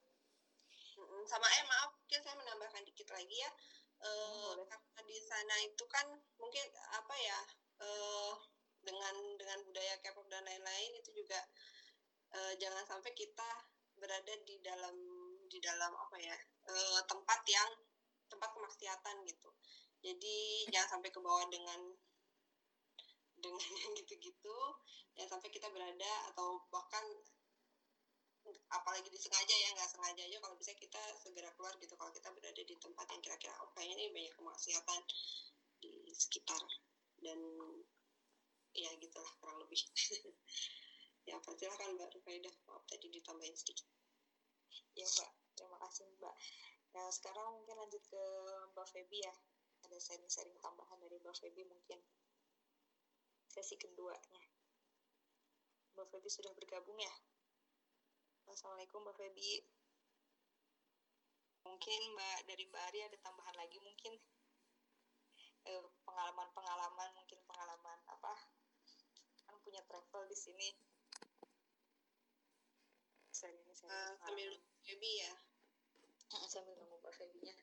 Sama 1.25 1.47
eh 1.47 1.63
maaf 1.65 1.95
mungkin 1.95 2.19
saya 2.21 2.35
menambahkan 2.37 2.83
dikit 2.85 3.07
lagi 3.09 3.37
ya. 3.39 3.51
Uh, 3.99 4.63
karena 4.63 5.01
di 5.03 5.17
sana 5.19 5.55
itu 5.67 5.83
kan 5.91 6.07
mungkin 6.39 6.65
apa 6.95 7.15
ya 7.19 7.39
uh, 7.83 8.33
dengan 8.79 9.15
dengan 9.35 9.59
budaya 9.67 9.99
K-pop 9.99 10.23
dan 10.31 10.43
lain-lain 10.47 10.91
itu 10.95 11.11
juga 11.11 11.39
uh, 12.31 12.53
jangan 12.55 12.87
sampai 12.87 13.11
kita 13.11 13.49
berada 13.99 14.33
di 14.47 14.55
dalam 14.63 14.95
di 15.51 15.59
dalam 15.59 15.91
apa 15.91 16.15
ya 16.15 16.37
uh, 16.71 17.01
tempat 17.03 17.43
yang 17.51 17.71
tempat 18.31 18.49
kemaksiatan 18.55 19.15
gitu 19.27 19.51
jadi 19.99 20.37
jangan 20.71 20.99
sampai 20.99 21.09
ke 21.11 21.19
bawah 21.19 21.43
dengan 21.51 21.79
dengan 23.39 23.71
yang 23.83 23.91
gitu-gitu. 23.99 24.57
Ya 25.15 25.27
sampai 25.27 25.51
kita 25.51 25.67
berada 25.71 26.11
atau 26.31 26.63
bahkan 26.71 27.03
apalagi 28.71 29.11
disengaja 29.11 29.51
ya 29.51 29.69
nggak 29.75 29.91
sengaja 29.91 30.23
aja. 30.23 30.37
Kalau 30.39 30.55
bisa 30.55 30.71
kita 30.75 31.01
segera 31.19 31.51
keluar 31.55 31.75
gitu 31.79 31.95
kalau 31.99 32.11
kita 32.15 32.31
berada 32.31 32.61
di 32.63 32.75
tempat 32.79 33.05
yang 33.11 33.21
kira-kira 33.23 33.55
oh 33.59 33.71
ini 33.83 34.11
banyak 34.15 34.33
kemaksiatan 34.39 35.01
di 35.83 36.15
sekitar. 36.15 36.63
Dan 37.19 37.39
ya 38.71 38.91
gitulah 38.99 39.31
kurang 39.39 39.59
lebih. 39.63 39.79
Ya 41.27 41.37
apa 41.37 41.53
silahkan 41.53 41.93
mbak 41.93 42.09
Rufaidah 42.09 42.49
maaf 42.65 42.81
tadi 42.89 43.05
ditambahin 43.05 43.53
sedikit. 43.53 43.85
Ya 44.97 45.05
mbak 45.05 45.29
terima 45.53 45.77
kasih 45.85 46.09
mbak. 46.17 46.33
Nah 46.97 47.05
sekarang 47.13 47.53
mungkin 47.53 47.77
lanjut 47.77 48.01
ke 48.01 48.23
mbak 48.73 48.87
Feby 48.89 49.21
ya 49.21 49.33
ada 49.89 49.97
sharing-sharing 49.97 50.53
tambahan 50.61 51.01
dari 51.01 51.17
mbak 51.17 51.33
Feby 51.33 51.65
mungkin. 51.65 51.97
Sesi 53.49 53.73
keduanya. 53.73 54.45
Mbak 55.97 56.13
Feby 56.13 56.29
sudah 56.29 56.53
bergabung 56.53 56.93
ya? 57.01 57.09
Assalamualaikum 58.45 59.01
Mbak 59.01 59.17
Feby. 59.17 59.65
Mungkin 61.65 61.99
Mbak 62.13 62.39
dari 62.45 62.63
Mbak 62.69 62.83
Ari 62.93 62.99
ada 63.01 63.17
tambahan 63.17 63.55
lagi 63.57 63.81
mungkin? 63.81 64.13
Pengalaman-pengalaman 66.05 67.09
mungkin 67.17 67.41
pengalaman 67.49 67.99
apa? 68.13 68.33
Kan 69.49 69.57
punya 69.65 69.81
travel 69.89 70.29
di 70.29 70.37
sini. 70.37 70.69
Sering 73.33 73.57
sering 73.73 73.89
uh, 73.89 74.13
sambil 74.21 74.53
Feby 74.85 75.11
ya? 75.25 75.33
Sambil 76.45 76.77
nunggu 76.77 77.01
Mbak 77.01 77.13
Febinya 77.17 77.57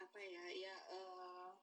apa 0.00 0.18
ya 0.18 0.44
ya 0.50 0.74
uh, 0.90 1.54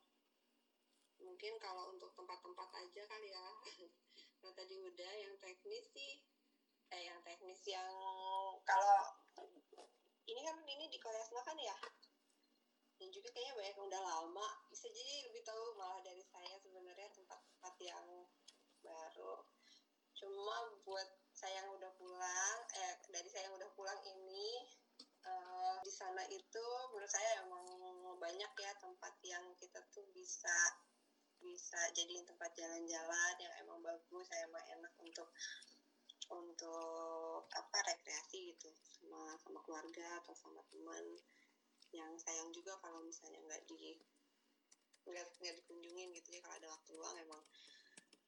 mungkin 1.21 1.57
kalau 1.61 1.93
untuk 1.93 2.11
tempat-tempat 2.17 2.69
aja 2.75 3.01
kali 3.07 3.29
ya. 3.31 3.47
Nah 4.41 4.49
tadi 4.57 4.73
udah 4.73 5.11
yang 5.21 5.37
teknis 5.37 5.85
sih 5.93 6.17
eh 6.89 7.01
yang 7.05 7.21
teknis 7.21 7.61
yang 7.69 7.93
kalau 8.65 9.01
ini 10.25 10.41
kan 10.41 10.57
ini 10.65 10.89
di 10.89 10.97
Korea 10.97 11.21
Selatan 11.21 11.61
ya? 11.61 11.77
Dan 12.97 13.09
juga 13.13 13.29
kayaknya 13.33 13.53
banyak 13.57 13.73
yang 13.77 13.85
udah 13.85 14.01
lama. 14.01 14.47
Bisa 14.69 14.89
jadi 14.89 15.29
lebih 15.29 15.41
tahu 15.45 15.77
malah 15.77 16.01
dari 16.01 16.25
saya 16.25 16.57
sebenarnya 16.61 17.09
tempat-tempat 17.13 17.75
yang 17.85 18.05
baru. 18.81 19.45
Cuma 20.17 20.57
buat 20.85 21.09
saya 21.33 21.65
yang 21.65 21.69
udah 21.73 21.91
pulang 21.97 22.57
eh 22.77 22.93
dari 23.09 23.29
saya 23.29 23.49
yang 23.49 23.55
udah 23.57 23.69
pulang 23.73 23.97
ini 24.05 24.65
uh, 25.25 25.73
di 25.81 25.91
sana 25.93 26.21
itu 26.29 26.65
menurut 26.93 27.09
saya 27.09 27.45
emang 27.45 27.65
banyak 28.21 28.51
ya 28.53 28.71
tempat 28.77 29.13
yang 29.25 29.41
kita 29.57 29.81
tuh 29.89 30.05
bisa 30.13 30.53
bisa 31.41 31.81
jadi 31.97 32.21
tempat 32.21 32.53
jalan-jalan 32.53 33.33
yang 33.41 33.53
emang 33.65 33.81
bagus, 33.81 34.29
saya 34.29 34.45
emang 34.45 34.61
enak 34.77 34.93
untuk 35.01 35.25
untuk 36.29 37.43
apa 37.49 37.77
rekreasi 37.81 38.53
gitu 38.53 38.69
sama 38.85 39.33
sama 39.41 39.59
keluarga 39.65 40.21
atau 40.21 40.37
sama 40.37 40.61
teman. 40.69 41.17
Yang 41.91 42.23
sayang 42.23 42.53
juga 42.53 42.77
kalau 42.79 43.01
misalnya 43.03 43.41
nggak 43.41 43.65
di 43.67 43.97
nggak 45.09 45.25
nggak 45.41 45.55
dikunjungin 45.65 46.13
gitu 46.13 46.29
ya. 46.37 46.39
Kalau 46.45 46.55
ada 46.61 46.67
waktu 46.69 46.89
luang 46.93 47.17
emang 47.17 47.41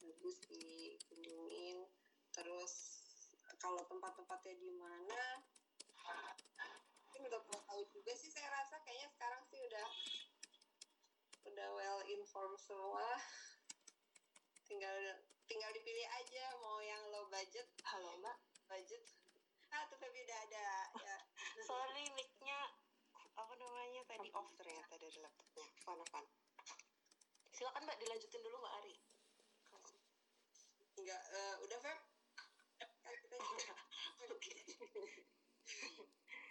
bagus 0.02 0.36
dikunjungin. 0.50 1.86
Terus 2.34 2.74
kalau 3.62 3.86
tempat-tempatnya 3.86 4.58
di 4.58 4.74
mana 4.74 5.22
udah 7.24 7.40
pernah 7.40 7.64
tahu 7.72 7.82
juga 7.88 8.12
sih. 8.20 8.28
Saya 8.28 8.52
rasa 8.52 8.76
kayaknya 8.84 9.08
sekarang 9.16 9.42
sih 9.48 9.60
udah 9.64 9.88
udah 11.48 11.68
well 11.76 12.02
informed 12.12 12.60
semua. 12.60 13.08
Tinggal 14.68 14.96
tinggal 15.48 15.72
dipilih 15.72 16.08
aja 16.20 16.44
mau 16.60 16.84
yang 16.84 17.00
low 17.16 17.26
budget. 17.32 17.68
Halo 17.88 18.20
mbak. 18.20 18.38
Budget. 18.68 19.04
Ah 19.72 19.88
tuh 19.88 19.98
tapi 20.00 20.20
udah 20.20 20.40
ada. 20.52 20.68
Ya. 21.00 21.18
Sorry 21.68 22.06
mic-nya 22.12 22.60
apa 23.34 23.54
namanya 23.58 24.04
tadi 24.06 24.30
off 24.36 24.52
ternyata 24.60 24.94
dari 25.00 25.18
laptopnya. 25.24 25.68
Fun 25.80 26.04
fun. 26.12 26.26
Silakan 27.56 27.88
mbak 27.88 27.98
dilanjutin 28.04 28.42
dulu 28.44 28.60
mbak 28.60 28.74
Ari. 28.84 28.96
Enggak 31.00 31.22
uh, 31.32 31.56
udah 31.64 31.80
Feb? 31.80 32.00
Kan 33.04 33.16
kita 33.20 33.36
juga 33.40 33.74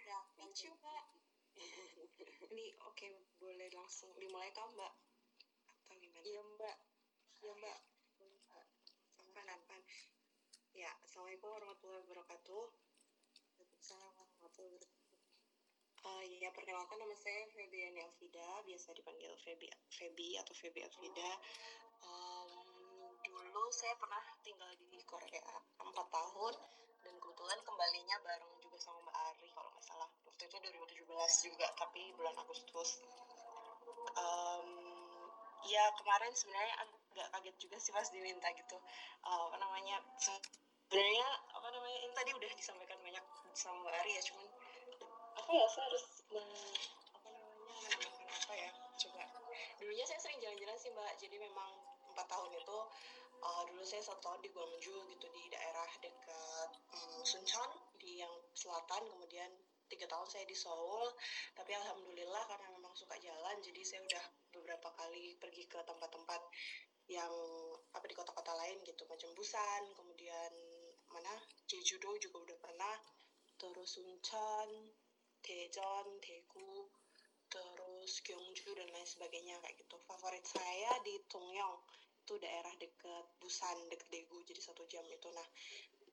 ya 0.03 0.19
thank 0.37 0.57
you 0.61 0.71
mbak 0.77 1.05
ini 2.51 2.75
oke 2.93 3.09
okay, 3.09 3.25
boleh 3.41 3.73
langsung 3.73 4.13
dimulai 4.21 4.53
kah 4.53 4.69
mbak? 4.69 4.93
Atau 5.65 5.97
gimana? 5.97 6.21
Iya 6.21 6.41
mbak. 6.45 6.77
Iya 7.41 7.53
mbak. 7.57 7.79
Pan 9.33 9.49
pan 9.65 9.81
ya 10.77 10.93
assalamualaikum 11.01 11.49
warahmatullahi 11.57 12.05
wabarakatuh. 12.05 12.65
Assalamualaikum 13.81 14.29
warahmatullahi 14.29 14.77
wabarakatuh. 14.77 15.01
Uh, 16.03 16.23
ya 16.37 16.53
perkenalkan 16.53 17.01
nama 17.01 17.15
saya 17.17 17.49
Febian 17.57 17.97
Elvida, 17.97 18.61
biasa 18.61 18.93
dipanggil 18.93 19.33
Febi, 19.41 19.73
Febi 19.89 20.37
atau 20.37 20.53
Febi 20.53 20.85
Elvida. 20.85 21.31
Um, 22.05 23.17
dulu 23.25 23.73
saya 23.73 23.97
pernah 23.97 24.21
tinggal 24.45 24.69
di 24.77 25.01
Korea 25.09 25.49
4 25.81 25.89
tahun. 25.97 26.53
Dan 27.01 27.17
kebetulan 27.17 27.57
kembalinya 27.65 28.21
bareng 28.21 28.53
juga 28.73 28.89
sama 28.89 29.05
Mbak 29.05 29.17
Ari 29.21 29.47
kalau 29.53 29.69
nggak 29.69 29.85
salah. 29.85 30.09
Waktu 30.25 30.41
itu 30.49 30.57
2017 30.57 31.45
juga, 31.45 31.67
tapi 31.77 32.01
bulan 32.17 32.33
Agustus. 32.41 32.89
Um, 34.17 34.69
ya 35.69 35.93
kemarin 36.01 36.33
sebenarnya 36.33 36.73
agak 36.81 37.27
kaget 37.37 37.55
juga 37.61 37.77
sih 37.77 37.93
pas 37.93 38.09
diminta 38.09 38.49
gitu. 38.57 38.77
Uh, 39.21 39.45
apa 39.45 39.61
namanya? 39.61 40.01
Sebenarnya 40.17 41.27
apa 41.53 41.69
namanya 41.69 41.97
ini 42.01 42.13
tadi 42.17 42.31
udah 42.33 42.49
disampaikan 42.57 42.97
banyak 43.05 43.21
sama 43.53 43.77
Mbak 43.85 43.93
Ari 43.93 44.11
ya, 44.17 44.21
cuman 44.33 44.45
apa 45.37 45.51
ya 45.53 45.65
saya 45.69 45.85
harus 45.85 46.05
men, 46.33 46.49
apa 47.13 47.29
namanya 47.29 48.33
apa 48.41 48.53
ya 48.57 48.69
coba 49.05 49.21
dulunya 49.77 50.05
saya 50.09 50.19
sering 50.21 50.39
jalan-jalan 50.41 50.77
sih 50.77 50.89
mbak 50.93 51.13
jadi 51.17 51.35
memang 51.41 51.73
empat 52.13 52.25
tahun 52.29 52.53
itu 52.53 52.77
uh, 53.43 53.61
dulu 53.69 53.83
saya 53.83 54.01
satu 54.01 54.21
tahun 54.23 54.39
di 54.41 54.49
Gwangju 54.53 54.97
gitu 55.13 55.27
di 55.29 55.43
daerah 55.51 55.89
dekat 55.99 56.69
um, 56.95 57.21
Suncheon 57.21 57.52
selatan 58.63 59.03
kemudian 59.11 59.51
tiga 59.91 60.07
tahun 60.07 60.27
saya 60.31 60.47
di 60.47 60.55
Seoul 60.55 61.11
tapi 61.53 61.75
alhamdulillah 61.75 62.43
karena 62.47 62.67
memang 62.71 62.95
suka 62.95 63.19
jalan 63.19 63.55
jadi 63.59 63.81
saya 63.83 64.01
udah 64.07 64.25
beberapa 64.55 64.89
kali 64.95 65.35
pergi 65.37 65.67
ke 65.67 65.79
tempat-tempat 65.83 66.41
yang 67.11 67.33
apa 67.91 68.05
di 68.07 68.15
kota-kota 68.15 68.55
lain 68.55 68.79
gitu 68.87 69.03
macam 69.11 69.27
Busan 69.35 69.83
kemudian 69.99 70.51
mana 71.11 71.35
Jeju-do 71.67 72.15
juga 72.23 72.47
udah 72.47 72.57
pernah 72.63 72.95
terus 73.59 73.99
Suncheon 73.99 74.95
Daejeon, 75.43 76.07
Daegu, 76.23 76.87
terus 77.51 78.11
Gyeongju 78.23 78.69
dan 78.79 78.87
lain 78.95 79.03
sebagainya 79.03 79.59
kayak 79.59 79.75
gitu. 79.75 79.99
Favorit 80.07 80.45
saya 80.47 80.91
di 81.03 81.19
Dongyong 81.27 81.83
itu 82.23 82.39
daerah 82.39 82.71
deket 82.79 83.25
Busan, 83.43 83.75
deket 83.91 84.07
Daegu, 84.07 84.39
jadi 84.47 84.63
satu 84.63 84.87
jam 84.87 85.03
itu. 85.11 85.27
Nah, 85.35 85.43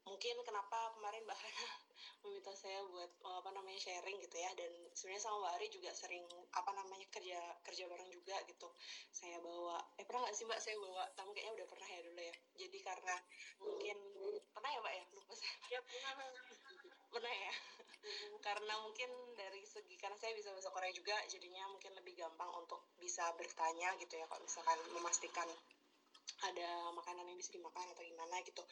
mungkin 0.05 0.37
kenapa 0.45 0.93
kemarin 0.97 1.23
Mbak 1.25 1.39
Hana 1.39 1.67
meminta 2.25 2.53
saya 2.57 2.81
buat 2.89 3.11
eh, 3.11 3.37
apa 3.41 3.51
namanya 3.53 3.81
sharing 3.81 4.19
gitu 4.21 4.37
ya. 4.37 4.51
Dan 4.57 4.73
sebenarnya 4.97 5.23
sama 5.23 5.37
Mbak 5.45 5.53
Ari 5.61 5.67
juga 5.73 5.91
sering 5.93 6.25
apa 6.53 6.71
namanya 6.77 7.07
kerja 7.13 7.41
kerja 7.65 7.85
bareng 7.89 8.11
juga 8.13 8.37
gitu. 8.49 8.69
Saya 9.13 9.37
bawa 9.41 9.81
eh 10.01 10.05
pernah 10.05 10.29
nggak 10.29 10.37
sih 10.37 10.45
Mbak 10.49 10.61
saya 10.61 10.77
bawa? 10.81 11.05
Tamu 11.17 11.31
kayaknya 11.37 11.53
udah 11.61 11.67
pernah 11.69 11.89
ya 11.89 12.01
dulu 12.05 12.21
ya. 12.21 12.37
Jadi 12.57 12.79
karena 12.81 13.15
mungkin 13.61 13.99
pernah 14.53 14.71
ya 14.73 14.79
Mbak 14.81 14.95
ya? 14.95 15.05
Lupa 15.17 15.35
saya. 15.37 15.55
Ya 15.69 15.81
pernah. 15.85 16.13
Pernah 17.11 17.35
ya? 17.35 17.53
Karena 18.47 18.75
mungkin 18.87 19.11
dari 19.35 19.67
segi 19.67 19.99
karena 19.99 20.15
saya 20.15 20.31
bisa 20.33 20.55
bahasa 20.55 20.71
Korea 20.71 20.95
juga 20.95 21.19
jadinya 21.27 21.67
mungkin 21.69 21.91
lebih 21.99 22.15
gampang 22.17 22.49
untuk 22.55 22.87
bisa 23.03 23.35
bertanya 23.35 23.93
gitu 23.99 24.15
ya 24.15 24.31
kalau 24.31 24.47
misalkan 24.47 24.79
memastikan 24.95 25.49
ada 26.47 26.91
makanan 26.97 27.29
yang 27.29 27.39
bisa 27.39 27.53
dimakan 27.53 27.87
atau 27.93 28.03
gimana 28.05 28.41
gitu. 28.47 28.63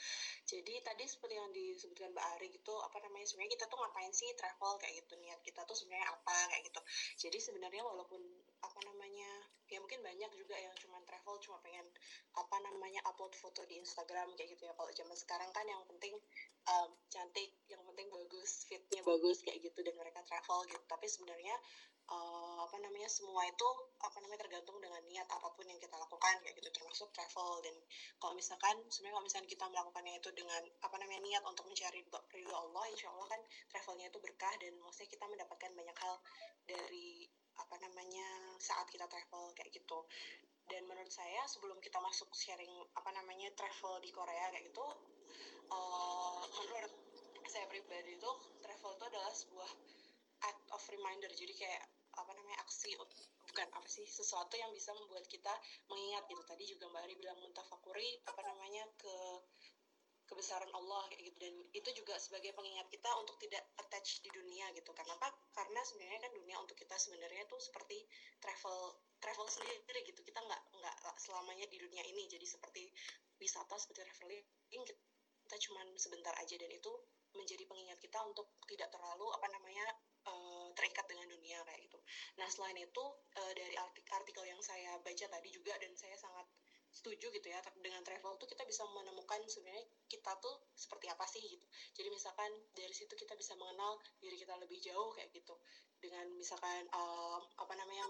Jadi 0.49 0.81
tadi 0.81 1.05
seperti 1.05 1.35
yang 1.37 1.51
disebutkan 1.53 2.13
Mbak 2.17 2.27
Ari 2.39 2.49
gitu 2.55 2.75
apa 2.81 2.99
namanya 3.05 3.27
sebenarnya 3.29 3.53
kita 3.59 3.65
tuh 3.69 3.79
ngapain 3.81 4.13
sih 4.15 4.31
travel 4.37 4.73
kayak 4.81 4.95
gitu 5.05 5.15
niat 5.21 5.41
kita 5.45 5.61
tuh 5.69 5.77
sebenarnya 5.77 6.09
apa 6.09 6.37
kayak 6.53 6.63
gitu. 6.69 6.81
Jadi 7.29 7.39
sebenarnya 7.39 7.83
walaupun 7.85 8.23
apa 8.59 8.81
namanya 8.89 9.31
ya 9.69 9.79
mungkin 9.85 10.01
banyak 10.01 10.33
juga 10.33 10.57
yang 10.57 10.73
cuma 10.81 10.97
travel 11.05 11.37
cuma 11.45 11.61
pengen 11.61 11.85
apa 12.33 12.57
namanya 12.65 13.05
upload 13.05 13.37
foto 13.37 13.63
di 13.69 13.77
Instagram 13.81 14.33
kayak 14.35 14.57
gitu 14.57 14.65
ya. 14.65 14.73
Kalau 14.73 14.91
zaman 14.93 15.17
sekarang 15.17 15.51
kan 15.53 15.67
yang 15.69 15.85
penting 15.85 16.17
um, 16.73 16.91
cantik 17.13 17.53
yang 17.69 17.85
penting 17.85 18.09
bagus 18.09 18.65
fitnya 18.65 19.05
bagus 19.05 19.45
kayak 19.45 19.61
gitu 19.61 19.79
dan 19.85 19.95
mereka 20.01 20.25
travel 20.25 20.65
gitu. 20.67 20.85
Tapi 20.89 21.07
sebenarnya 21.07 21.57
uh, 22.09 22.59
apa 22.65 22.77
namanya 22.81 23.09
semua 23.09 23.45
itu 23.45 23.69
apa 24.01 24.17
namanya 24.21 24.45
tergantung 24.49 24.77
dengan 24.81 25.01
niat 25.09 25.29
apa 25.29 25.49
pun 25.53 25.65
yang 25.69 25.81
kita 25.81 25.97
lakukan 25.97 26.35
kayak 26.45 26.55
gitu. 26.59 26.69
Termasuk 26.73 27.09
travel 27.13 27.65
dan 27.65 27.77
kalau 28.21 28.35
misalkan 28.37 28.77
sebenarnya 28.89 29.15
kalau 29.17 29.27
misalkan 29.27 29.49
kita 29.49 29.65
melakukannya 29.69 30.15
itu 30.21 30.31
dengan 30.33 30.63
apa 30.85 30.97
namanya 31.01 31.21
niat 31.25 31.43
untuk 31.45 31.65
mencari 31.69 32.01
ridho 32.05 32.55
Allah 32.57 32.85
insya 32.93 33.09
Allah 33.13 33.27
kan 33.29 33.41
travelnya 33.73 34.07
itu 34.09 34.19
berkah 34.21 34.55
dan 34.61 34.73
maksudnya 34.81 35.09
kita 35.13 35.25
mendapatkan 35.29 35.71
banyak 35.73 35.97
hal 35.97 36.15
dari 36.69 37.29
apa 37.59 37.75
namanya 37.83 38.29
saat 38.63 38.87
kita 38.89 39.07
travel 39.09 39.53
kayak 39.57 39.71
gitu. 39.73 40.05
Dan 40.69 40.85
menurut 40.85 41.09
saya 41.09 41.49
sebelum 41.49 41.81
kita 41.81 41.97
masuk 41.97 42.29
sharing 42.37 42.73
apa 42.93 43.09
namanya 43.17 43.49
travel 43.57 43.97
di 44.05 44.13
Korea 44.13 44.53
kayak 44.53 44.69
gitu 44.69 44.85
uh, 45.73 46.41
menurut 46.61 46.93
saya 47.49 47.65
pribadi 47.73 48.17
itu 48.17 48.31
travel 48.61 48.93
itu 48.93 49.05
adalah 49.09 49.33
sebuah 49.33 49.71
act 50.45 50.65
of 50.73 50.83
reminder. 50.93 51.31
Jadi 51.33 51.55
kayak 51.57 51.85
apa 52.19 52.33
namanya 52.35 52.59
aksi 52.67 52.99
bukan 53.49 53.69
apa 53.73 53.89
sih 53.89 54.05
sesuatu 54.05 54.55
yang 54.61 54.71
bisa 54.77 54.93
membuat 54.93 55.25
kita 55.27 55.51
mengingat 55.89 56.29
gitu. 56.29 56.43
Tadi 56.45 56.65
juga 56.69 56.85
Mbak 56.93 57.03
Ari 57.09 57.15
bilang 57.17 57.39
muntafakuri 57.41 58.21
apa 58.29 58.41
namanya 58.45 58.85
ke 59.01 59.15
kebesaran 60.29 60.69
Allah 60.77 61.09
kayak 61.09 61.33
gitu. 61.33 61.39
Dan 61.41 61.55
itu 61.73 61.91
juga 61.97 62.21
sebagai 62.21 62.53
pengingat 62.53 62.87
kita 62.93 63.09
untuk 63.17 63.41
tidak 63.41 63.65
attach 63.81 64.21
di 64.21 64.29
dunia 64.29 64.69
gitu. 64.77 64.93
Karena 64.93 65.17
apa? 65.17 65.33
Karena 65.57 65.81
sebenarnya 65.81 66.21
kan 66.29 66.33
dunia 66.37 66.57
untuk 66.61 66.77
kita 66.77 66.95
sebenarnya 67.01 67.49
tuh 67.49 67.59
seperti 67.59 68.05
travel 68.39 69.01
travel 69.19 69.49
sendiri 69.49 70.05
gitu. 70.05 70.21
Kita 70.21 70.45
nggak 70.45 70.63
nggak 70.77 71.17
selamanya 71.17 71.65
di 71.67 71.81
dunia 71.81 72.05
ini. 72.05 72.29
Jadi 72.29 72.45
seperti 72.45 72.85
wisata 73.41 73.81
seperti 73.81 74.05
traveling 74.05 74.45
kita 75.49 75.57
cuman 75.57 75.97
sebentar 75.97 76.37
aja. 76.37 76.55
Dan 76.61 76.69
itu 76.69 76.93
menjadi 77.33 77.65
pengingat 77.65 77.97
kita 77.97 78.21
untuk 78.29 78.53
tidak 78.69 78.93
terlalu 78.93 79.33
apa 79.33 79.49
namanya 79.49 79.89
uh, 80.29 80.69
terikat 80.77 81.05
dengan 81.09 81.27
dunia 81.33 81.59
kayak 81.65 81.81
gitu. 81.89 81.99
Nah 82.39 82.49
selain 82.53 82.77
itu 82.77 83.05
uh, 83.41 83.53
dari 83.57 83.75
artikel 84.13 84.45
yang 84.45 84.61
saya 84.61 85.01
baca 85.01 85.27
tadi 85.27 85.49
juga 85.51 85.75
dan 85.81 85.93
saya 85.97 86.15
sangat 86.15 86.47
setuju 86.89 87.29
gitu 87.31 87.49
ya 87.53 87.61
dengan 87.85 88.01
travel 88.01 88.41
tuh 88.41 88.49
kita 88.49 88.65
bisa 88.65 88.83
menemukan 88.91 89.39
sebenarnya 89.45 89.85
kita 90.09 90.33
tuh 90.41 90.57
seperti 90.73 91.07
apa 91.13 91.25
sih 91.29 91.41
gitu. 91.45 91.67
Jadi 91.95 92.09
misalkan 92.09 92.51
dari 92.73 92.95
situ 92.97 93.13
kita 93.13 93.37
bisa 93.37 93.53
mengenal 93.61 94.01
diri 94.19 94.37
kita 94.41 94.57
lebih 94.57 94.81
jauh 94.81 95.13
kayak 95.15 95.31
gitu. 95.31 95.55
Dengan 95.99 96.31
misalkan 96.39 96.87
um, 96.95 97.43
apa 97.59 97.75
namanya 97.75 98.07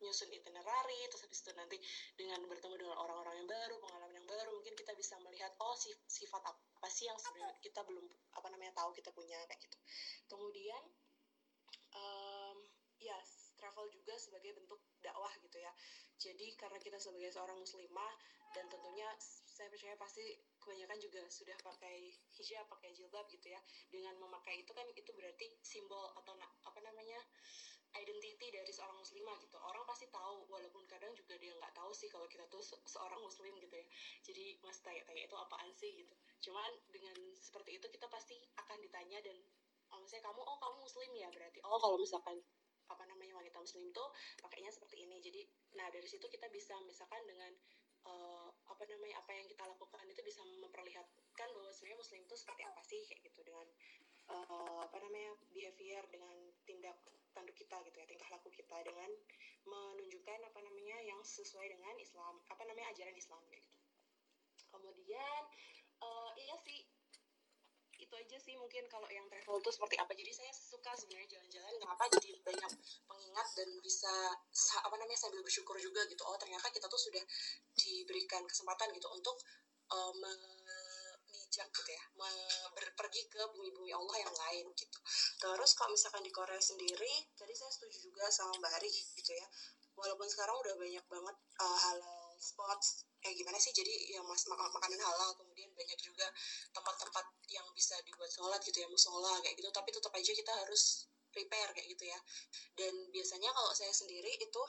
menyusun 0.00 0.32
itinerary 0.32 1.00
terus 1.08 1.24
habis 1.24 1.40
itu 1.44 1.52
nanti 1.56 1.76
dengan 2.16 2.40
bertemu 2.48 2.74
dengan 2.76 2.96
orang-orang 3.00 3.44
yang 3.44 3.48
baru 3.48 3.76
pengalaman 3.80 4.16
yang 4.16 4.28
baru 4.28 4.50
mungkin 4.52 4.74
kita 4.76 4.92
bisa 4.96 5.16
melihat 5.24 5.52
oh 5.60 5.76
sifat 6.08 6.42
apa 6.42 6.88
sih 6.92 7.08
yang 7.08 7.16
sebenarnya 7.16 7.56
kita 7.60 7.80
belum 7.84 8.04
apa 8.36 8.48
namanya 8.52 8.72
tahu 8.76 8.92
kita 8.92 9.12
punya 9.12 9.36
kayak 9.48 9.60
gitu. 9.60 9.78
Kemudian 10.28 10.82
um, 11.96 12.58
ya 13.00 13.16
travel 13.56 13.88
juga 13.88 14.14
sebagai 14.20 14.52
bentuk 14.52 14.80
dakwah 15.00 15.32
gitu 15.40 15.56
ya 15.56 15.72
jadi 16.16 16.56
karena 16.56 16.80
kita 16.80 16.96
sebagai 16.96 17.28
seorang 17.28 17.60
muslimah 17.60 18.12
dan 18.56 18.64
tentunya 18.72 19.04
saya 19.20 19.68
percaya 19.68 19.96
pasti 20.00 20.24
kebanyakan 20.60 20.96
juga 20.96 21.20
sudah 21.28 21.56
pakai 21.60 22.16
hijab, 22.40 22.64
pakai 22.72 22.92
jilbab 22.96 23.28
gitu 23.28 23.52
ya. 23.52 23.60
Dengan 23.92 24.16
memakai 24.16 24.64
itu 24.64 24.72
kan 24.72 24.88
itu 24.96 25.12
berarti 25.12 25.52
simbol 25.60 26.08
atau 26.16 26.32
apa 26.40 26.80
namanya 26.80 27.20
identity 27.96 28.48
dari 28.48 28.72
seorang 28.72 28.96
muslimah 28.96 29.36
gitu. 29.44 29.56
Orang 29.60 29.84
pasti 29.84 30.08
tahu 30.08 30.48
walaupun 30.48 30.88
kadang 30.88 31.12
juga 31.12 31.36
dia 31.36 31.52
nggak 31.52 31.72
tahu 31.76 31.92
sih 31.92 32.08
kalau 32.08 32.24
kita 32.32 32.48
tuh 32.48 32.64
se 32.64 32.76
seorang 32.88 33.20
muslim 33.20 33.52
gitu 33.60 33.76
ya. 33.76 33.86
Jadi 34.24 34.56
mas 34.64 34.80
tanya-tanya 34.80 35.28
itu 35.28 35.36
apaan 35.36 35.68
sih 35.76 35.92
gitu. 36.00 36.14
Cuman 36.48 36.72
dengan 36.88 37.16
seperti 37.36 37.76
itu 37.76 37.86
kita 37.92 38.08
pasti 38.08 38.40
akan 38.56 38.80
ditanya 38.80 39.20
dan 39.20 39.36
oh, 39.92 39.98
misalnya 40.02 40.24
kamu 40.30 40.40
oh 40.42 40.58
kamu 40.58 40.76
muslim 40.82 41.10
ya 41.14 41.28
berarti 41.30 41.58
oh 41.62 41.78
kalau 41.78 41.96
misalkan 42.00 42.36
apa 42.86 43.02
namanya 43.10 43.34
wanita 43.34 43.58
muslim 43.58 43.90
tuh 43.90 44.08
pakainya 44.38 44.70
seperti 44.70 45.06
ini. 45.06 45.18
Jadi 45.18 45.42
nah 45.74 45.90
dari 45.90 46.06
situ 46.06 46.26
kita 46.30 46.46
bisa 46.50 46.78
misalkan 46.86 47.22
dengan 47.26 47.50
uh, 48.06 48.48
apa 48.70 48.82
namanya 48.86 49.18
apa 49.18 49.34
yang 49.34 49.46
kita 49.50 49.66
lakukan 49.66 50.06
itu 50.06 50.22
bisa 50.22 50.40
memperlihatkan 50.46 51.48
bahwa 51.50 51.70
sebenarnya 51.74 51.98
muslim 51.98 52.20
itu 52.22 52.34
seperti 52.38 52.62
apa 52.62 52.80
sih 52.86 53.02
kayak 53.10 53.20
gitu 53.26 53.42
dengan 53.42 53.66
uh, 54.30 54.80
apa 54.86 54.96
namanya 55.02 55.34
behavior 55.50 56.02
dengan 56.10 56.34
tindak 56.62 56.98
tanduk 57.34 57.56
kita 57.58 57.76
gitu 57.84 57.96
ya 58.00 58.06
tingkah 58.08 58.30
laku 58.32 58.48
kita 58.48 58.80
dengan 58.86 59.10
menunjukkan 59.66 60.40
apa 60.46 60.60
namanya 60.62 60.96
yang 61.04 61.20
sesuai 61.20 61.68
dengan 61.68 61.94
Islam 61.98 62.38
apa 62.48 62.62
namanya 62.64 62.94
ajaran 62.94 63.16
Islam 63.18 63.42
kayak 63.50 63.66
gitu. 63.66 63.78
Kemudian 64.70 65.42
uh, 66.00 66.30
iya 66.38 66.56
sih 66.62 66.86
itu 67.98 68.14
aja 68.16 68.36
sih 68.40 68.54
mungkin 68.56 68.84
kalau 68.88 69.08
yang 69.08 69.26
travel 69.28 69.60
tuh 69.60 69.72
seperti 69.72 69.96
apa. 70.00 70.12
Jadi 70.12 70.32
saya 70.32 70.52
suka 70.52 70.92
sebenarnya 70.96 71.38
jalan-jalan 71.38 71.74
kenapa 71.80 72.02
jadi 72.18 72.30
banyak 72.44 72.72
pengingat 73.08 73.48
dan 73.56 73.68
bisa 73.80 74.12
apa 74.84 74.94
namanya 74.96 75.18
sambil 75.18 75.40
bersyukur 75.40 75.76
juga 75.80 76.04
gitu. 76.08 76.22
Oh 76.24 76.36
ternyata 76.40 76.68
kita 76.72 76.86
tuh 76.88 77.00
sudah 77.00 77.22
diberikan 77.76 78.42
kesempatan 78.44 78.92
gitu 78.96 79.08
untuk 79.12 79.36
uh, 79.92 80.12
gitu 81.86 81.92
ya 81.92 82.04
pergi 82.96 83.22
ke 83.28 83.42
bumi-bumi 83.54 83.92
Allah 83.92 84.16
yang 84.18 84.34
lain 84.34 84.66
gitu. 84.74 84.98
Terus 85.38 85.70
kalau 85.76 85.92
misalkan 85.92 86.24
di 86.24 86.32
Korea 86.32 86.58
sendiri 86.58 87.12
tadi 87.36 87.52
saya 87.52 87.70
setuju 87.70 88.10
juga 88.10 88.26
sama 88.32 88.56
Mbak 88.58 88.72
Ari 88.80 88.90
gitu 88.90 89.32
ya. 89.36 89.46
Walaupun 89.96 90.28
sekarang 90.28 90.56
udah 90.60 90.74
banyak 90.76 91.04
banget 91.08 91.36
uh, 91.60 91.78
halal 91.88 92.15
spots 92.38 93.06
kayak 93.20 93.36
gimana 93.36 93.58
sih? 93.58 93.72
Jadi 93.74 94.14
yang 94.14 94.24
mas 94.28 94.44
mak 94.46 94.60
makanan 94.60 95.00
halal 95.00 95.30
kemudian 95.36 95.68
banyak 95.74 95.98
juga 96.00 96.26
tempat-tempat 96.72 97.26
yang 97.50 97.66
bisa 97.74 97.98
dibuat 98.06 98.30
sholat 98.30 98.60
gitu 98.62 98.82
ya 98.82 98.88
musola 98.88 99.38
kayak 99.42 99.56
gitu. 99.58 99.68
Tapi 99.72 99.88
tetap 99.90 100.12
aja 100.14 100.32
kita 100.32 100.52
harus 100.64 101.06
prepare 101.32 101.70
kayak 101.76 101.88
gitu 101.92 102.04
ya. 102.08 102.18
Dan 102.76 102.92
biasanya 103.12 103.50
kalau 103.52 103.72
saya 103.76 103.92
sendiri 103.92 104.32
itu 104.40 104.62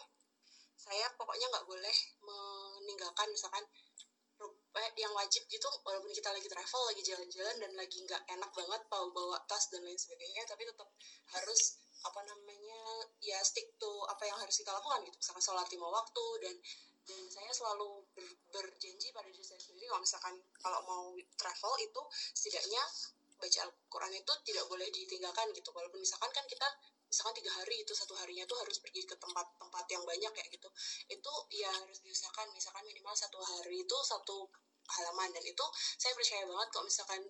saya 0.78 1.08
pokoknya 1.18 1.48
nggak 1.50 1.68
boleh 1.68 1.98
meninggalkan 2.22 3.28
misalkan 3.34 3.66
eh, 4.78 4.92
yang 5.02 5.10
wajib 5.18 5.42
gitu 5.50 5.68
walaupun 5.82 6.14
kita 6.14 6.30
lagi 6.30 6.46
travel 6.46 6.84
lagi 6.86 7.02
jalan-jalan 7.02 7.56
dan 7.58 7.72
lagi 7.74 7.98
nggak 8.06 8.22
enak 8.30 8.52
banget 8.54 8.82
bawa 8.86 9.10
bawa 9.10 9.38
tas 9.50 9.74
dan 9.74 9.82
lain 9.82 9.98
sebagainya 9.98 10.46
tapi 10.46 10.70
tetap 10.70 10.86
harus 11.34 11.82
apa 12.06 12.22
namanya 12.30 12.82
ya 13.18 13.42
stick 13.42 13.74
to 13.82 13.90
apa 14.06 14.30
yang 14.30 14.38
harus 14.38 14.56
kita 14.62 14.70
lakukan 14.70 15.02
gitu. 15.10 15.18
Misalkan 15.18 15.44
sholat 15.44 15.68
lima 15.74 15.88
waktu 15.90 16.26
dan 16.46 16.56
dan 17.08 17.24
saya 17.32 17.52
selalu 17.56 18.04
ber, 18.12 18.28
berjanji 18.52 19.16
pada 19.16 19.32
diri 19.32 19.44
saya 19.44 19.60
sendiri 19.64 19.88
kalau 19.88 20.04
misalkan 20.04 20.36
kalau 20.60 20.80
mau 20.84 21.06
travel 21.40 21.74
itu 21.80 22.02
setidaknya 22.36 22.84
baca 23.38 23.60
Al-Quran 23.70 24.14
itu 24.18 24.34
tidak 24.44 24.66
boleh 24.68 24.88
ditinggalkan 24.90 25.48
gitu. 25.54 25.70
Walaupun 25.72 26.02
misalkan 26.02 26.30
kan 26.34 26.44
kita 26.50 26.68
misalkan 27.08 27.40
tiga 27.40 27.52
hari 27.56 27.86
itu 27.86 27.94
satu 27.96 28.18
harinya 28.20 28.44
tuh 28.50 28.58
harus 28.60 28.82
pergi 28.84 29.08
ke 29.08 29.16
tempat-tempat 29.16 29.86
yang 29.94 30.04
banyak 30.04 30.32
kayak 30.34 30.50
gitu. 30.52 30.70
Itu 31.08 31.34
ya 31.54 31.70
harus 31.72 32.02
diusahakan. 32.04 32.52
Misalkan 32.52 32.84
minimal 32.84 33.16
satu 33.16 33.40
hari 33.40 33.86
itu 33.86 33.98
satu 34.04 34.50
halaman. 35.00 35.30
Dan 35.32 35.44
itu 35.46 35.66
saya 36.02 36.12
percaya 36.18 36.44
banget 36.50 36.68
kalau 36.74 36.86
misalkan 36.90 37.22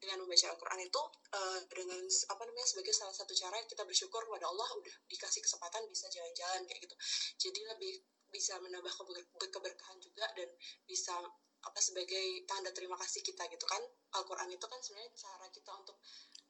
dengan 0.00 0.16
membaca 0.24 0.46
Al-Quran 0.48 0.80
itu 0.80 1.02
uh, 1.36 1.60
dengan 1.68 2.00
apa 2.32 2.42
namanya 2.48 2.64
sebagai 2.64 2.96
salah 2.96 3.12
satu 3.12 3.36
cara 3.36 3.60
kita 3.68 3.84
bersyukur 3.84 4.24
kepada 4.24 4.48
Allah 4.48 4.68
udah 4.80 4.94
dikasih 5.12 5.44
kesempatan 5.44 5.84
bisa 5.92 6.08
jalan-jalan 6.08 6.64
kayak 6.64 6.88
gitu. 6.88 6.96
Jadi 7.36 7.60
lebih 7.68 7.94
bisa 8.30 8.56
menambah 8.62 8.94
keberkahan 9.36 9.98
juga 9.98 10.26
dan 10.34 10.48
bisa 10.86 11.14
apa 11.60 11.76
sebagai 11.76 12.48
tanda 12.48 12.72
terima 12.72 12.96
kasih 12.96 13.20
kita 13.20 13.44
gitu 13.52 13.66
kan. 13.68 13.82
Al-Quran 14.16 14.48
itu 14.48 14.64
kan 14.64 14.80
sebenarnya 14.80 15.12
cara 15.12 15.46
kita 15.52 15.70
untuk 15.76 16.00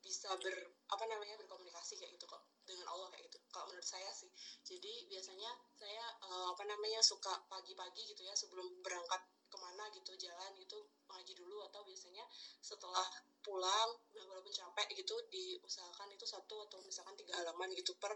bisa 0.00 0.32
ber 0.40 0.54
apa 0.88 1.04
namanya 1.04 1.36
berkomunikasi 1.36 1.98
kayak 2.00 2.16
gitu 2.16 2.24
kok 2.30 2.42
dengan 2.62 2.86
Allah 2.88 3.10
kayak 3.10 3.26
gitu. 3.26 3.38
Kalau 3.50 3.66
menurut 3.68 3.84
saya 3.84 4.08
sih. 4.14 4.30
Jadi 4.62 5.10
biasanya 5.10 5.50
saya 5.74 6.04
uh, 6.24 6.54
apa 6.54 6.62
namanya 6.64 7.02
suka 7.02 7.42
pagi-pagi 7.50 8.14
gitu 8.14 8.22
ya 8.22 8.32
sebelum 8.38 8.70
berangkat 8.80 9.20
ke 9.50 9.58
mana 9.58 9.90
gitu 9.90 10.14
jalan 10.14 10.54
gitu 10.62 10.78
ngaji 11.10 11.34
dulu 11.34 11.66
atau 11.66 11.82
biasanya 11.82 12.22
setelah 12.62 13.02
pulang 13.42 13.90
udah 14.14 14.24
walaupun 14.30 14.54
capek 14.54 14.94
gitu 14.94 15.18
diusahakan 15.26 16.14
itu 16.14 16.22
satu 16.22 16.70
atau 16.70 16.78
misalkan 16.86 17.18
tiga 17.18 17.34
halaman 17.34 17.74
gitu 17.74 17.98
per 17.98 18.14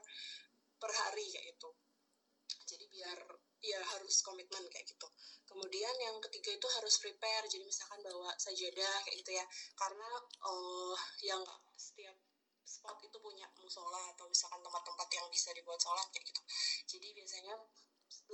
per 0.79 0.90
hari 0.94 1.27
kayak 1.27 1.59
gitu. 1.59 1.74
Jadi 2.64 2.87
biar 2.87 3.18
ya 3.64 3.81
harus 3.81 4.20
komitmen 4.20 4.64
kayak 4.68 4.85
gitu. 4.85 5.09
Kemudian 5.48 5.94
yang 5.96 6.16
ketiga 6.29 6.53
itu 6.53 6.68
harus 6.81 6.94
prepare 7.00 7.48
jadi 7.48 7.64
misalkan 7.64 8.00
bawa 8.05 8.31
sajadah 8.37 8.94
kayak 9.09 9.16
gitu 9.24 9.33
ya. 9.33 9.44
Karena 9.72 10.11
uh, 10.44 10.96
yang 11.24 11.40
setiap 11.81 12.16
spot 12.64 13.00
itu 13.00 13.16
punya 13.20 13.48
musola 13.61 14.12
atau 14.12 14.29
misalkan 14.29 14.61
tempat-tempat 14.61 15.09
yang 15.12 15.27
bisa 15.33 15.53
dibuat 15.57 15.81
sholat 15.81 16.09
kayak 16.12 16.27
gitu. 16.29 16.42
Jadi 16.96 17.09
biasanya 17.16 17.55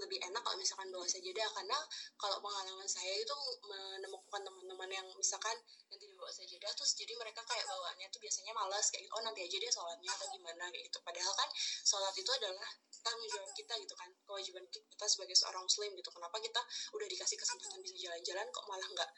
lebih 0.01 0.19
enak 0.25 0.41
kalau 0.41 0.57
misalkan 0.57 0.89
bawa 0.89 1.07
sajadah. 1.07 1.49
Karena 1.53 1.79
kalau 2.17 2.37
pengalaman 2.41 2.89
saya 2.89 3.13
itu 3.15 3.37
menemukan 3.69 4.41
teman-teman 4.41 4.91
yang 4.91 5.07
misalkan 5.15 5.55
yang 5.93 5.99
tidak 6.01 6.17
bawa 6.17 6.33
sajadah 6.33 6.73
terus 6.75 6.93
jadi 6.97 7.13
mereka 7.19 7.41
kayak 7.45 7.65
bawaannya 7.67 8.07
tuh 8.09 8.21
biasanya 8.23 8.53
malas 8.57 8.87
kayak 8.89 9.05
gitu, 9.07 9.13
oh 9.15 9.23
nanti 9.27 9.41
aja 9.43 9.57
dia 9.59 9.73
sholatnya 9.73 10.11
atau 10.15 10.27
gimana 10.33 10.65
kayak 10.71 10.85
gitu. 10.89 10.99
Padahal 11.03 11.33
kan 11.35 11.49
sholat 11.85 12.15
itu 12.15 12.31
adalah 12.31 12.71
tanggung 13.01 13.29
jawab 13.33 13.51
kita 13.57 13.75
gitu 13.81 13.95
kan 13.97 14.09
kewajiban 14.25 14.65
kita 14.71 15.07
sebagai 15.09 15.37
seorang 15.37 15.63
muslim 15.65 15.91
gitu. 15.97 16.11
Kenapa 16.13 16.37
kita 16.41 16.61
udah 16.97 17.07
dikasih 17.09 17.37
kesempatan 17.37 17.81
bisa 17.83 17.97
jalan-jalan 18.09 18.47
kok 18.53 18.65
malah 18.69 18.89
nggak 18.89 19.11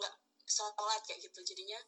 nggak 0.00 0.14
sholat 0.46 1.00
kayak 1.04 1.20
gitu. 1.24 1.40
Jadinya 1.42 1.80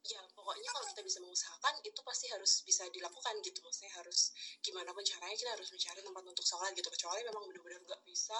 ya 0.00 0.22
pokoknya 0.40 0.70
kalau 0.72 0.86
kita 0.88 1.02
bisa 1.04 1.18
mengusahakan 1.20 1.74
itu 1.84 2.00
pasti 2.00 2.26
harus 2.32 2.64
bisa 2.64 2.88
dilakukan 2.88 3.34
gitu. 3.44 3.60
Maksudnya 3.60 3.92
harus 4.00 4.32
gimana 4.64 4.88
pun 4.96 5.04
caranya 5.04 5.36
kita 5.36 5.52
harus 5.52 5.68
mencari 5.68 6.00
tempat 6.00 6.24
untuk 6.24 6.46
sholat 6.48 6.72
gitu. 6.72 6.88
Kecuali 6.88 7.20
memang 7.28 7.44
benar-benar 7.44 7.80
nggak 7.84 8.02
bisa 8.08 8.38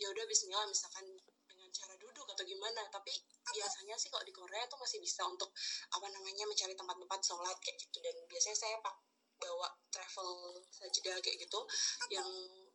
ya 0.00 0.08
udah 0.08 0.24
Bismillah 0.24 0.64
misalkan 0.64 1.04
dengan 1.44 1.68
cara 1.68 1.94
duduk 2.00 2.26
atau 2.32 2.44
gimana. 2.48 2.88
Tapi 2.88 3.12
biasanya 3.52 4.00
sih 4.00 4.08
kalau 4.08 4.24
di 4.24 4.32
Korea 4.32 4.64
tuh 4.72 4.80
masih 4.80 5.04
bisa 5.04 5.28
untuk 5.28 5.52
apa 5.92 6.06
namanya 6.08 6.48
mencari 6.48 6.72
tempat-tempat 6.72 7.20
sholat 7.20 7.56
kayak 7.60 7.76
gitu. 7.76 8.00
Dan 8.00 8.16
biasanya 8.24 8.56
saya 8.56 8.76
pak 8.80 8.96
bawa 9.44 9.68
travel 9.90 10.56
saja 10.70 11.20
kayak 11.20 11.36
gitu 11.36 11.60
yang 12.08 12.26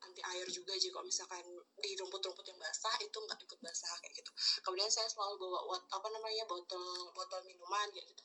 anti 0.03 0.21
air 0.35 0.47
juga. 0.47 0.75
Jadi 0.75 0.91
kalau 0.93 1.07
misalkan 1.07 1.43
di 1.79 1.95
rumput-rumput 1.97 2.45
yang 2.45 2.59
basah 2.59 2.95
itu 3.01 3.17
nggak 3.17 3.39
ikut 3.43 3.59
basah 3.63 3.95
kayak 4.03 4.13
gitu. 4.21 4.31
Kemudian 4.63 4.91
saya 4.91 5.07
selalu 5.09 5.39
bawa 5.39 5.59
what, 5.65 5.83
apa 5.91 6.07
namanya 6.11 6.43
botol 6.45 7.11
botol 7.15 7.41
minuman 7.47 7.87
kayak 7.91 8.07
gitu 8.11 8.23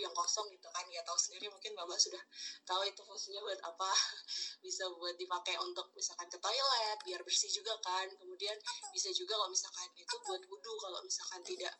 yang 0.00 0.14
kosong 0.16 0.48
gitu 0.48 0.68
kan 0.72 0.84
ya 0.88 1.04
tahu 1.04 1.18
sendiri 1.20 1.52
mungkin 1.52 1.76
bapak 1.76 2.00
sudah 2.00 2.22
tahu 2.64 2.80
itu 2.88 3.00
fungsinya 3.04 3.40
buat 3.44 3.60
apa 3.60 3.90
bisa 4.64 4.88
buat 4.96 5.14
dipakai 5.20 5.58
untuk 5.60 5.92
misalkan 5.92 6.26
ke 6.32 6.38
toilet 6.40 6.98
biar 7.04 7.20
bersih 7.20 7.50
juga 7.52 7.76
kan. 7.84 8.08
Kemudian 8.16 8.56
bisa 8.94 9.12
juga 9.12 9.36
kalau 9.36 9.52
misalkan 9.52 9.88
itu 9.96 10.14
buat 10.24 10.42
wudhu 10.48 10.72
kalau 10.80 11.00
misalkan 11.04 11.40
tidak 11.44 11.74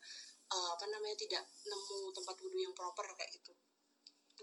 uh, 0.53 0.69
apa 0.77 0.85
namanya 0.89 1.17
tidak 1.17 1.43
nemu 1.65 2.13
tempat 2.13 2.35
wudhu 2.41 2.59
yang 2.59 2.73
proper 2.77 3.07
kayak 3.17 3.31
gitu. 3.33 3.53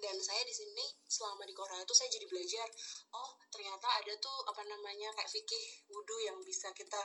Dan 0.01 0.17
saya 0.23 0.41
di 0.47 0.55
sini 0.55 0.87
selama 1.05 1.45
di 1.45 1.53
Korea 1.53 1.83
itu 1.83 1.93
saya 1.93 2.09
jadi 2.09 2.25
belajar 2.25 2.69
oh 3.13 3.37
ternyata 3.53 3.87
ada 4.01 4.13
tuh 4.17 4.39
apa 4.49 4.63
namanya 4.65 5.13
kayak 5.13 5.29
fikih 5.29 5.65
wudhu 5.93 6.17
yang 6.25 6.39
bisa 6.41 6.73
kita 6.73 7.03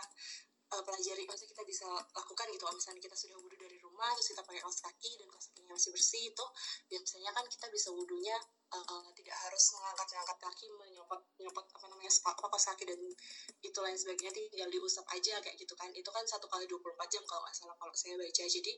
uh, 0.71 0.82
pelajari 0.86 1.28
maksudnya 1.28 1.51
kita 1.51 1.63
bisa 1.67 1.88
lakukan 1.91 2.47
gitu 2.54 2.63
misalnya 2.71 3.01
kita 3.04 3.17
sudah 3.17 3.38
wudhu 3.38 3.64
rumah 3.95 4.12
terus 4.12 4.36
kita 4.36 4.43
pakai 4.43 4.60
kaos 4.60 4.84
kaki 4.84 5.12
dan 5.15 5.27
kaos 5.31 5.47
kakinya 5.55 5.71
masih 5.71 5.91
bersih 5.95 6.23
itu 6.36 6.45
biasanya 6.91 7.31
kan 7.31 7.47
kita 7.47 7.71
bisa 7.71 7.95
wudhunya 7.95 8.36
uh, 8.73 9.08
tidak 9.13 9.38
harus 9.45 9.63
mengangkat-angkat 9.78 10.38
kaki 10.41 10.65
menyopot 10.73 11.21
nyopot 11.38 11.65
apa 11.69 11.86
namanya 11.91 12.10
apa 12.10 12.45
kaos 12.49 12.65
kaki 12.73 12.84
dan 12.89 12.99
itu 13.62 13.80
lain 13.82 13.97
sebagainya 13.97 14.34
tinggal 14.34 14.69
diusap 14.71 15.06
aja 15.13 15.38
kayak 15.43 15.58
gitu 15.60 15.73
kan. 15.78 15.89
Itu 15.93 16.10
kan 16.10 16.23
satu 16.25 16.49
kali 16.49 16.65
24 16.65 16.82
jam 17.13 17.23
kalau 17.30 17.45
nggak 17.45 17.56
salah 17.56 17.75
kalau 17.78 17.93
saya 17.93 18.17
baca. 18.17 18.43
Jadi 18.45 18.73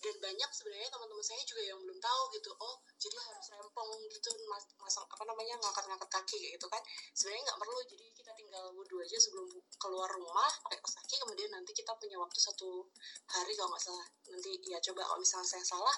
dan 0.00 0.16
banyak 0.20 0.50
sebenarnya 0.52 0.88
teman-teman 0.92 1.24
saya 1.24 1.42
juga 1.44 1.62
yang 1.64 1.78
belum 1.80 1.98
tahu 2.00 2.22
gitu 2.36 2.50
oh 2.56 2.76
jadi 3.00 3.16
harus 3.16 3.46
rempong 3.52 3.90
gitu 4.12 4.30
mas 4.48 4.64
masang 4.80 5.04
apa 5.04 5.24
namanya 5.24 5.54
ngangkat-ngangkat 5.60 6.10
kaki 6.10 6.36
kayak 6.40 6.52
gitu 6.60 6.66
kan. 6.68 6.82
Sebenarnya 7.16 7.42
nggak 7.48 7.58
perlu 7.60 7.80
jadi 7.88 8.06
kita 8.12 8.32
tinggal 8.36 8.64
wudhu 8.76 8.96
aja 9.00 9.16
sebelum 9.16 9.48
keluar 9.80 10.08
rumah 10.12 10.50
pakai 10.68 10.78
kaos 10.80 10.96
kaki 11.00 11.16
kemudian 11.20 11.50
nanti 11.52 11.72
kita 11.72 11.92
punya 11.96 12.16
waktu 12.20 12.38
satu 12.40 12.84
hari 13.30 13.52
kalau 13.56 13.72
nggak 13.72 13.84
salah. 13.84 14.06
Nanti 14.30 14.50
ya 14.68 14.78
coba 14.80 15.02
kalau 15.06 15.20
misalnya 15.20 15.48
saya 15.48 15.64
salah 15.64 15.96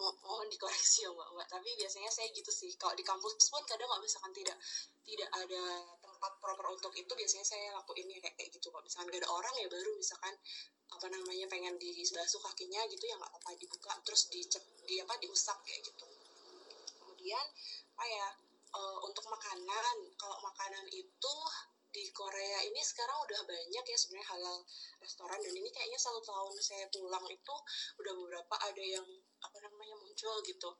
mohon 0.00 0.48
dikoreksi 0.48 1.04
ya 1.04 1.10
mbak 1.12 1.28
mbak. 1.36 1.46
Tapi 1.46 1.68
biasanya 1.76 2.10
saya 2.10 2.28
gitu 2.32 2.48
sih. 2.48 2.72
Kalau 2.80 2.96
di 2.96 3.04
kampus 3.04 3.36
pun 3.52 3.62
kadang 3.68 3.88
nggak 3.88 4.02
misalkan 4.02 4.32
tidak 4.32 4.56
tidak 5.04 5.28
ada 5.36 5.62
tempat 6.00 6.32
proper 6.40 6.66
untuk 6.72 6.92
itu 6.96 7.12
biasanya 7.12 7.46
saya 7.46 7.66
lakuin 7.76 8.08
ya 8.08 8.18
kayak, 8.24 8.36
kayak 8.36 8.50
gitu. 8.54 8.66
Kalau 8.72 8.84
misalkan 8.84 9.08
gak 9.12 9.20
ada 9.24 9.30
orang 9.30 9.54
ya 9.60 9.66
baru 9.68 9.90
misalkan 9.96 10.34
apa 10.90 11.06
namanya 11.06 11.46
pengen 11.46 11.74
dibasuh 11.78 12.40
kakinya 12.50 12.82
gitu 12.90 13.04
ya 13.06 13.14
nggak 13.14 13.30
apa-apa 13.30 13.50
dibuka 13.54 13.94
terus 14.02 14.26
dicep 14.26 14.64
di 14.84 14.98
apa 14.98 15.14
diusap 15.22 15.58
kayak 15.62 15.80
gitu. 15.86 16.06
Kemudian 16.98 17.44
apa 17.94 18.04
ya 18.08 18.28
uh, 18.74 18.98
untuk 19.06 19.24
makanan 19.28 19.96
kalau 20.18 20.38
makanan 20.42 20.86
itu 20.90 21.34
di 21.90 22.06
Korea 22.14 22.62
ini 22.70 22.78
sekarang 22.86 23.18
udah 23.26 23.40
banyak 23.50 23.84
ya 23.84 23.98
sebenarnya 23.98 24.28
halal 24.30 24.58
restoran. 25.02 25.38
Dan 25.42 25.54
ini 25.58 25.70
kayaknya 25.74 25.98
satu 25.98 26.22
tahun 26.22 26.54
saya 26.62 26.86
pulang 26.94 27.26
itu 27.26 27.54
udah 27.98 28.12
beberapa 28.14 28.54
ada 28.62 28.82
yang 28.82 29.06
apa 29.42 29.56
muncul 30.20 30.36
gitu. 30.44 30.70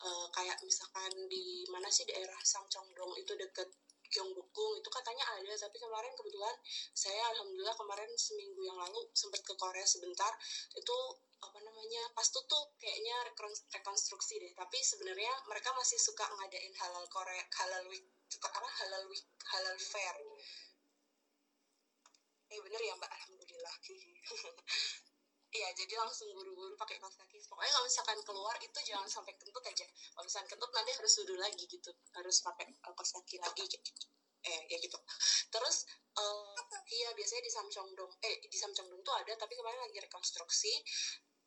Uh, 0.00 0.26
kayak 0.32 0.56
misalkan 0.64 1.12
di 1.28 1.62
mana 1.68 1.86
sih 1.92 2.08
daerah 2.08 2.40
Samcheongdong 2.42 3.14
itu 3.20 3.36
deket 3.36 3.68
Gyeongbokgung 4.10 4.82
itu 4.82 4.90
katanya 4.90 5.22
ada 5.38 5.54
tapi 5.54 5.78
kemarin 5.78 6.10
kebetulan 6.18 6.56
saya 6.90 7.30
alhamdulillah 7.30 7.76
kemarin 7.78 8.10
seminggu 8.18 8.58
yang 8.66 8.74
lalu 8.74 9.06
sempat 9.14 9.38
ke 9.46 9.54
Korea 9.54 9.86
sebentar 9.86 10.34
itu 10.74 10.96
apa 11.38 11.62
namanya 11.62 12.10
pas 12.10 12.26
tutup 12.26 12.74
kayaknya 12.82 13.14
rekonstruksi 13.70 14.42
deh 14.42 14.50
tapi 14.58 14.82
sebenarnya 14.82 15.30
mereka 15.46 15.70
masih 15.78 16.00
suka 16.00 16.26
ngadain 16.26 16.74
halal 16.74 17.06
Korea 17.06 17.44
halal 17.60 17.86
week 17.86 18.08
apa 18.42 18.68
halal 18.82 19.04
week 19.06 19.28
halal 19.46 19.76
fair. 19.78 20.16
Eh 22.50 22.58
bener 22.66 22.82
ya 22.82 22.98
mbak? 22.98 23.14
Alhamdulillah 23.14 23.74
Iya, 25.50 25.68
jadi 25.74 25.98
langsung 25.98 26.30
buru-buru 26.30 26.78
pakai 26.78 27.02
kaos 27.02 27.18
kaki. 27.18 27.42
Pokoknya 27.50 27.74
kalau 27.74 27.86
misalkan 27.90 28.18
keluar 28.22 28.54
itu 28.62 28.78
jangan 28.86 29.08
sampai 29.10 29.34
kentut 29.34 29.64
aja. 29.66 29.82
Kalau 30.14 30.22
misalkan 30.22 30.46
kentut 30.46 30.70
nanti 30.70 30.90
harus 30.94 31.12
duduk 31.18 31.38
lagi 31.42 31.64
gitu, 31.66 31.90
harus 32.14 32.36
pakai 32.38 32.70
kaos 32.78 33.10
kaki 33.18 33.36
lagi. 33.42 33.66
Eh, 34.40 34.62
ya 34.70 34.78
gitu. 34.78 34.98
Terus, 35.50 35.76
uh, 36.16 36.62
iya 36.88 37.10
biasanya 37.18 37.42
di 37.44 37.52
Samcheongdong, 37.52 38.12
eh 38.24 38.36
di 38.46 38.56
Samcheongdong 38.56 39.02
tuh 39.02 39.14
ada, 39.18 39.32
tapi 39.34 39.58
kemarin 39.58 39.82
lagi 39.84 39.98
rekonstruksi. 39.98 40.72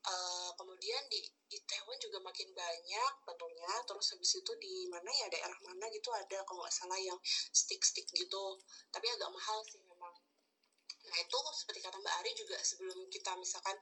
Uh, 0.04 0.52
kemudian 0.60 1.00
di 1.08 1.24
Itaewon 1.48 1.96
juga 1.96 2.20
makin 2.20 2.52
banyak 2.52 3.14
tentunya. 3.24 3.72
Terus 3.88 4.08
habis 4.12 4.32
itu 4.36 4.52
di 4.60 4.84
mana 4.92 5.08
ya 5.16 5.32
daerah 5.32 5.56
mana 5.64 5.88
gitu 5.96 6.12
ada 6.12 6.44
kalau 6.44 6.60
nggak 6.60 6.76
salah 6.76 7.00
yang 7.00 7.16
stick-stick 7.56 8.06
gitu. 8.12 8.60
Tapi 8.92 9.08
agak 9.08 9.32
mahal 9.32 9.64
sih 9.64 9.80
Nah 11.04 11.18
itu 11.20 11.38
seperti 11.56 11.80
kata 11.84 11.98
Mbak 12.00 12.16
Ari 12.24 12.32
juga 12.36 12.58
sebelum 12.64 13.08
kita 13.12 13.36
misalkan 13.36 13.76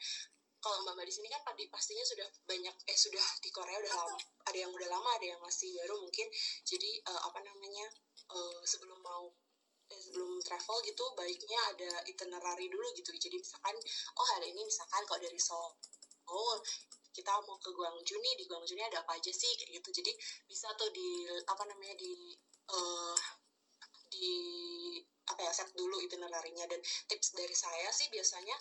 kalau 0.62 0.78
Mbak 0.86 0.94
Mbak 0.94 1.06
di 1.10 1.14
sini 1.14 1.28
kan 1.34 1.42
pastinya 1.46 2.06
sudah 2.06 2.28
banyak 2.46 2.76
eh 2.86 2.98
sudah 2.98 3.26
di 3.42 3.50
Korea 3.50 3.82
udah 3.82 3.94
lama 3.98 4.18
ada 4.46 4.58
yang 4.58 4.70
udah 4.70 4.90
lama 4.94 5.10
ada 5.18 5.26
yang 5.26 5.42
masih 5.42 5.74
baru 5.82 5.98
mungkin. 5.98 6.28
Jadi 6.62 7.02
uh, 7.10 7.22
apa 7.30 7.40
namanya 7.42 7.86
uh, 8.30 8.62
sebelum 8.62 9.02
mau 9.02 9.34
eh, 9.90 10.00
sebelum 10.00 10.38
travel 10.46 10.78
gitu 10.86 11.04
baiknya 11.18 11.60
ada 11.74 11.92
itinerary 12.06 12.70
dulu 12.70 12.88
gitu. 12.94 13.10
Jadi 13.10 13.42
misalkan 13.42 13.74
oh 14.22 14.28
hari 14.38 14.54
ini 14.54 14.62
misalkan 14.62 15.02
kalau 15.10 15.18
dari 15.18 15.42
Seoul 15.42 15.74
oh 16.30 16.58
kita 17.12 17.32
mau 17.44 17.60
ke 17.60 17.74
Guangzhou 17.76 18.18
nih 18.24 18.34
di 18.40 18.46
Guangzhou 18.48 18.78
ini 18.78 18.86
ada 18.88 19.04
apa 19.04 19.18
aja 19.18 19.34
sih 19.34 19.52
kayak 19.58 19.82
gitu. 19.82 19.90
Jadi 19.98 20.12
bisa 20.46 20.70
tuh 20.78 20.94
di 20.94 21.26
apa 21.50 21.64
namanya 21.66 21.98
di 21.98 22.38
uh, 22.70 23.18
di 24.12 24.30
ya 25.42 25.52
set 25.52 25.70
dulu 25.74 25.98
itinerarinya 26.02 26.66
dan 26.70 26.80
tips 27.10 27.34
dari 27.34 27.56
saya 27.58 27.90
sih 27.90 28.08
biasanya 28.14 28.54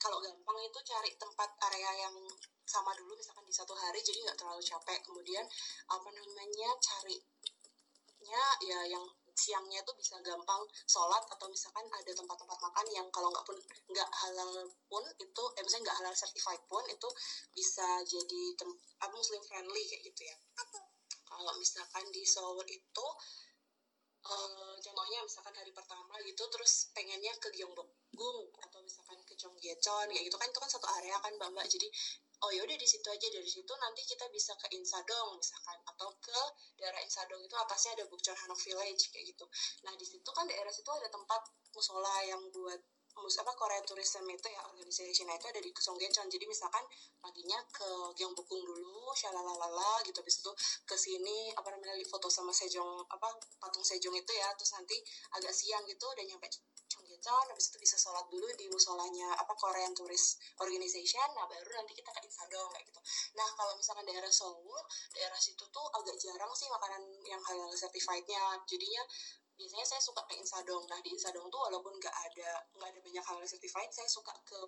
kalau 0.00 0.20
gampang 0.20 0.58
itu 0.60 0.78
cari 0.84 1.10
tempat 1.16 1.50
area 1.72 2.08
yang 2.08 2.16
sama 2.64 2.92
dulu 2.96 3.16
misalkan 3.16 3.44
di 3.44 3.54
satu 3.54 3.72
hari 3.76 4.00
jadi 4.00 4.24
nggak 4.24 4.38
terlalu 4.40 4.60
capek. 4.60 5.00
Kemudian 5.04 5.44
apa 5.88 6.08
namanya 6.12 6.70
carinya 6.80 8.44
ya 8.64 8.80
yang 8.88 9.04
siangnya 9.34 9.82
tuh 9.82 9.96
bisa 9.98 10.14
gampang 10.22 10.62
sholat 10.86 11.24
atau 11.26 11.50
misalkan 11.50 11.82
ada 11.90 12.12
tempat-tempat 12.14 12.58
makan 12.60 12.86
yang 12.94 13.06
kalau 13.10 13.28
nggak 13.34 13.42
pun 13.42 13.58
nggak 13.90 14.10
halal 14.14 14.62
pun 14.86 15.04
itu 15.18 15.42
eh 15.58 15.62
misalnya 15.66 15.90
nggak 15.90 15.98
halal 16.04 16.14
certified 16.14 16.62
pun 16.70 16.84
itu 16.86 17.08
bisa 17.50 17.98
jadi 18.06 18.42
tem 18.54 18.70
muslim 19.10 19.42
friendly 19.42 19.82
kayak 19.88 20.02
gitu 20.06 20.22
ya. 20.28 20.36
Kalau 21.24 21.52
misalkan 21.58 22.06
di 22.14 22.22
Seoul 22.22 22.62
itu 22.70 23.06
uh, 24.24 24.76
contohnya 24.80 25.20
misalkan 25.24 25.54
hari 25.56 25.72
pertama 25.72 26.16
gitu 26.24 26.42
terus 26.48 26.92
pengennya 26.96 27.32
ke 27.36 27.48
Gyeongbokgung 27.52 28.48
atau 28.64 28.80
misalkan 28.80 29.20
ke 29.24 29.36
Cheonggyecheon 29.36 30.08
kayak 30.08 30.24
gitu 30.24 30.36
kan 30.40 30.48
itu 30.48 30.60
kan 30.60 30.70
satu 30.70 30.86
area 31.00 31.16
kan 31.20 31.32
mbak 31.36 31.50
mbak. 31.52 31.66
Jadi 31.68 31.88
oh 32.44 32.50
yaudah 32.52 32.76
di 32.76 32.88
situ 32.88 33.08
aja 33.08 33.26
dari 33.32 33.48
situ 33.48 33.72
nanti 33.80 34.04
kita 34.04 34.28
bisa 34.28 34.52
ke 34.60 34.68
Insadong 34.76 35.36
misalkan 35.40 35.78
atau 35.88 36.08
ke 36.20 36.40
daerah 36.76 37.00
Insadong 37.00 37.40
itu 37.40 37.56
atasnya 37.56 38.00
ada 38.00 38.04
Bukchon 38.08 38.36
Hanok 38.36 38.60
Village 38.60 39.08
kayak 39.12 39.32
gitu. 39.32 39.44
Nah 39.84 39.92
di 39.96 40.04
situ 40.04 40.28
kan 40.32 40.44
daerah 40.44 40.72
situ 40.72 40.90
ada 40.92 41.08
tempat 41.08 41.40
musola 41.72 42.16
yang 42.24 42.42
buat 42.52 42.80
apa 43.14 43.52
Korea 43.56 43.80
Tourism 43.86 44.26
itu 44.26 44.48
ya 44.50 44.62
organisation 44.68 45.30
itu 45.30 45.46
ada 45.48 45.60
di 45.62 45.70
Songgecheon 45.72 46.26
jadi 46.28 46.44
misalkan 46.44 46.82
paginya 47.22 47.56
ke 47.72 47.88
Gyeongbokgung 48.18 48.62
dulu 48.62 49.14
shalalalala 49.16 50.02
gitu. 50.04 50.18
Habis 50.20 50.42
itu 50.44 50.50
ke 50.84 50.96
sini 50.98 51.54
apa 51.56 51.72
namanya 51.72 51.94
foto 52.04 52.28
sama 52.28 52.52
Sejong 52.52 53.06
apa 53.08 53.32
patung 53.62 53.86
Sejong 53.86 54.12
itu 54.12 54.32
ya. 54.34 54.50
Terus 54.58 54.76
nanti 54.76 54.96
agak 55.40 55.54
siang 55.54 55.86
gitu 55.88 56.04
udah 56.04 56.24
nyampe 56.26 56.50
Songgecheon 56.90 57.46
habis 57.48 57.72
itu 57.72 57.78
bisa 57.80 57.96
sholat 57.96 58.28
dulu 58.28 58.44
di 58.60 58.68
musolanya 58.68 59.32
apa 59.40 59.56
Korean 59.56 59.96
Tourist 59.96 60.36
Organization. 60.60 61.24
Nah 61.32 61.48
baru 61.48 61.70
nanti 61.80 61.96
kita 61.96 62.12
ke 62.12 62.20
Insadong 62.28 62.68
kayak 62.76 62.84
gitu. 62.92 63.00
Nah 63.40 63.48
kalau 63.56 63.72
misalkan 63.78 64.04
daerah 64.04 64.28
Seoul 64.28 64.78
daerah 65.16 65.40
situ 65.40 65.64
tuh 65.72 65.86
agak 65.96 66.18
jarang 66.20 66.52
sih 66.52 66.68
makanan 66.68 67.02
yang 67.24 67.40
halal 67.40 67.72
certifiednya. 67.72 68.60
Jadinya 68.68 69.02
biasanya 69.54 69.86
saya 69.86 70.02
suka 70.02 70.22
ke 70.26 70.34
Insadong. 70.38 70.84
Nah 70.90 70.98
di 71.00 71.14
Insadong 71.14 71.46
tuh 71.50 71.60
walaupun 71.70 71.94
nggak 71.98 72.14
ada 72.30 72.50
nggak 72.74 72.88
ada 72.90 73.00
banyak 73.00 73.24
hal 73.24 73.36
certified 73.46 73.90
saya 73.94 74.08
suka 74.10 74.34
ke 74.42 74.58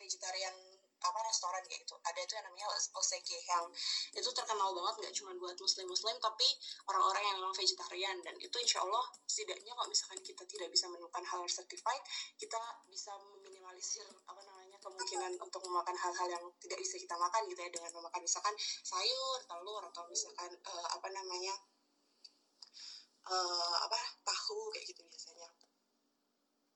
vegetarian 0.00 0.56
apa 1.00 1.18
restoran 1.24 1.64
kayak 1.64 1.80
gitu. 1.80 1.96
Ada 2.04 2.20
itu 2.20 2.32
yang 2.36 2.44
namanya 2.44 2.68
Oseke 2.92 3.38
yang 3.48 3.64
itu 4.12 4.28
terkenal 4.36 4.68
banget 4.76 4.94
nggak 5.00 5.14
cuma 5.16 5.32
buat 5.40 5.56
muslim 5.56 5.88
muslim 5.88 6.16
tapi 6.20 6.48
orang-orang 6.92 7.24
yang 7.24 7.36
memang 7.40 7.56
vegetarian. 7.56 8.16
Dan 8.20 8.36
itu 8.36 8.56
insya 8.60 8.84
Allah 8.84 9.04
setidaknya 9.24 9.72
kalau 9.72 9.88
misalkan 9.88 10.20
kita 10.20 10.44
tidak 10.44 10.68
bisa 10.68 10.84
menemukan 10.92 11.24
hal 11.24 11.40
certified 11.48 12.04
kita 12.36 12.60
bisa 12.92 13.16
meminimalisir 13.16 14.04
apa 14.28 14.40
namanya 14.44 14.76
kemungkinan 14.84 15.32
untuk 15.40 15.64
memakan 15.64 15.96
hal-hal 15.96 16.28
yang 16.28 16.44
tidak 16.60 16.76
bisa 16.76 17.00
kita 17.00 17.16
makan 17.16 17.48
gitu 17.48 17.60
ya. 17.64 17.70
Dengan 17.72 17.90
memakan 17.96 18.20
misalkan 18.20 18.54
sayur 18.84 19.38
telur 19.48 19.82
atau 19.88 20.04
misalkan 20.04 20.52
uh, 20.68 20.88
apa 21.00 21.08
namanya 21.08 21.56
uh, 23.30 23.76
apa 23.86 23.98
tahu 24.26 24.68
kayak 24.74 24.86
gitu 24.90 25.02
biasanya. 25.06 25.48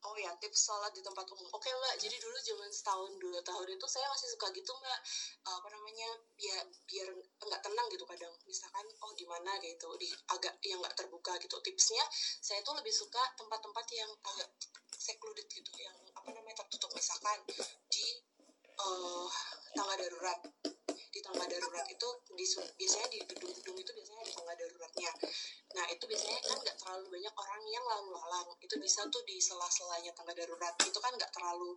Oh 0.05 0.13
ya 0.21 0.29
tips 0.37 0.69
sholat 0.69 0.93
di 0.93 1.01
tempat 1.01 1.25
umum. 1.33 1.49
Oke 1.57 1.73
mbak. 1.73 1.97
Jadi 1.97 2.21
dulu 2.21 2.37
zaman 2.37 2.69
setahun 2.69 3.17
dua 3.17 3.41
tahun 3.41 3.73
itu 3.73 3.87
saya 3.89 4.05
masih 4.13 4.29
suka 4.37 4.53
gitu 4.53 4.73
mbak. 4.77 5.01
Uh, 5.49 5.57
apa 5.57 5.69
namanya 5.73 6.09
ya 6.37 6.61
biar 6.85 7.09
nggak 7.41 7.61
tenang 7.65 7.87
gitu 7.89 8.05
kadang. 8.05 8.35
Misalkan 8.45 8.85
oh 9.01 9.13
di 9.17 9.25
mana? 9.25 9.57
gitu. 9.65 9.89
Di 9.97 10.13
agak 10.29 10.61
yang 10.61 10.85
nggak 10.85 10.93
terbuka 10.93 11.33
gitu. 11.41 11.57
Tipsnya 11.65 12.05
saya 12.45 12.61
tuh 12.61 12.77
lebih 12.77 12.93
suka 12.93 13.23
tempat-tempat 13.41 13.87
yang 13.97 14.13
agak 14.29 14.49
secluded 14.93 15.49
gitu. 15.49 15.73
Yang 15.81 15.97
apa 16.13 16.29
namanya 16.37 16.61
tertutup. 16.61 16.93
Misalkan 16.93 17.41
di 17.89 18.07
uh, 18.77 19.29
tangga 19.73 19.97
darurat 19.97 20.41
tangga 21.45 21.61
darurat 21.61 21.85
itu 21.93 22.09
di, 22.33 22.45
biasanya 22.81 23.09
di 23.13 23.19
gedung-gedung 23.29 23.77
itu 23.77 23.91
biasanya 23.93 24.25
di 24.25 24.33
tangga 24.33 24.55
daruratnya. 24.57 25.13
Nah 25.77 25.85
itu 25.93 26.05
biasanya 26.09 26.41
kan 26.41 26.57
nggak 26.57 26.77
terlalu 26.81 27.07
banyak 27.13 27.35
orang 27.37 27.63
yang 27.69 27.85
lalu 27.85 28.09
lalang 28.17 28.49
itu 28.65 28.75
bisa 28.81 29.05
tuh 29.13 29.21
di 29.29 29.37
sela-selanya 29.37 30.17
tangga 30.17 30.33
darurat. 30.33 30.73
Itu 30.81 30.97
kan 31.05 31.13
nggak 31.13 31.29
terlalu 31.37 31.77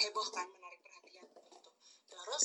heboh 0.00 0.26
kan 0.32 0.48
menarik 0.48 0.80
perhatian 0.80 1.28
gitu. 1.28 1.70
Terus 2.08 2.44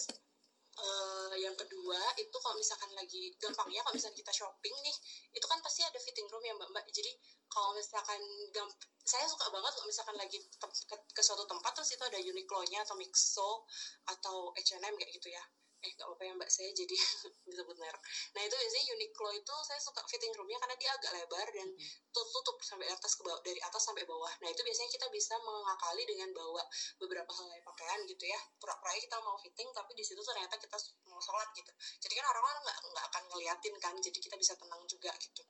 Uh, 0.77 1.33
yang 1.33 1.57
kedua 1.57 1.97
itu 2.21 2.37
kalau 2.37 2.53
misalkan 2.53 2.93
lagi 2.93 3.33
gampang 3.41 3.65
ya 3.73 3.81
kalau 3.81 3.97
misalkan 3.97 4.13
kita 4.13 4.29
shopping 4.29 4.77
nih 4.85 4.93
itu 5.33 5.41
kan 5.49 5.57
pasti 5.65 5.81
ada 5.81 5.97
fitting 5.97 6.29
room 6.29 6.45
ya 6.45 6.53
mbak 6.53 6.69
mbak. 6.69 6.85
Jadi 6.93 7.17
kalau 7.49 7.73
misalkan 7.73 8.21
gamp 8.53 8.69
saya 9.01 9.25
suka 9.25 9.49
banget 9.49 9.73
kalau 9.73 9.89
misalkan 9.89 10.13
lagi 10.21 10.37
ke, 10.37 10.67
ke, 10.69 10.95
ke 11.17 11.21
suatu 11.25 11.49
tempat 11.49 11.73
terus 11.73 11.97
itu 11.97 12.03
ada 12.05 12.21
Uniqlo-nya 12.21 12.85
atau 12.85 12.93
Mixo 12.93 13.65
atau 14.05 14.53
H&M 14.53 14.93
kayak 15.01 15.11
gitu 15.17 15.33
ya 15.33 15.41
eh 15.77 15.91
gak 15.93 16.09
apa-apa 16.09 16.23
ya 16.25 16.33
mbak 16.33 16.49
saya 16.49 16.69
jadi 16.73 16.95
disebut 17.47 17.77
merek. 17.77 18.01
Nah 18.33 18.41
itu 18.41 18.55
biasanya 18.57 18.85
Uniqlo 18.97 19.29
itu 19.29 19.55
saya 19.61 19.79
suka 19.79 20.01
fitting 20.09 20.33
roomnya 20.33 20.57
karena 20.57 20.75
dia 20.75 20.89
agak 20.97 21.11
lebar 21.13 21.47
dan 21.53 21.69
tutup 22.09 22.57
sampai 22.65 22.89
atas 22.89 23.13
ke 23.13 23.21
bawah 23.21 23.41
dari 23.45 23.61
atas 23.61 23.81
sampai 23.85 24.03
bawah. 24.09 24.31
Nah 24.41 24.49
itu 24.49 24.61
biasanya 24.65 24.89
kita 24.89 25.07
bisa 25.13 25.37
mengakali 25.37 26.03
dengan 26.09 26.33
bawa 26.33 26.65
beberapa 26.97 27.29
helai 27.29 27.61
pakaian 27.61 27.99
gitu 28.09 28.25
ya. 28.25 28.39
Pura-pura 28.57 28.91
kita 28.97 29.17
mau 29.21 29.37
fitting 29.37 29.69
tapi 29.69 29.93
di 29.93 30.01
situ 30.01 30.21
ternyata 30.25 30.57
kita 30.57 30.77
mau 31.05 31.21
sholat 31.21 31.49
gitu. 31.53 31.71
Jadi 32.01 32.13
kan 32.17 32.25
orang-orang 32.25 32.57
nggak 32.65 32.77
nggak 32.89 33.05
akan 33.13 33.23
ngeliatin 33.29 33.75
kan 33.77 33.93
jadi 34.01 34.17
kita 34.17 34.35
bisa 34.35 34.57
tenang 34.57 34.81
juga 34.89 35.13
gitu. 35.21 35.45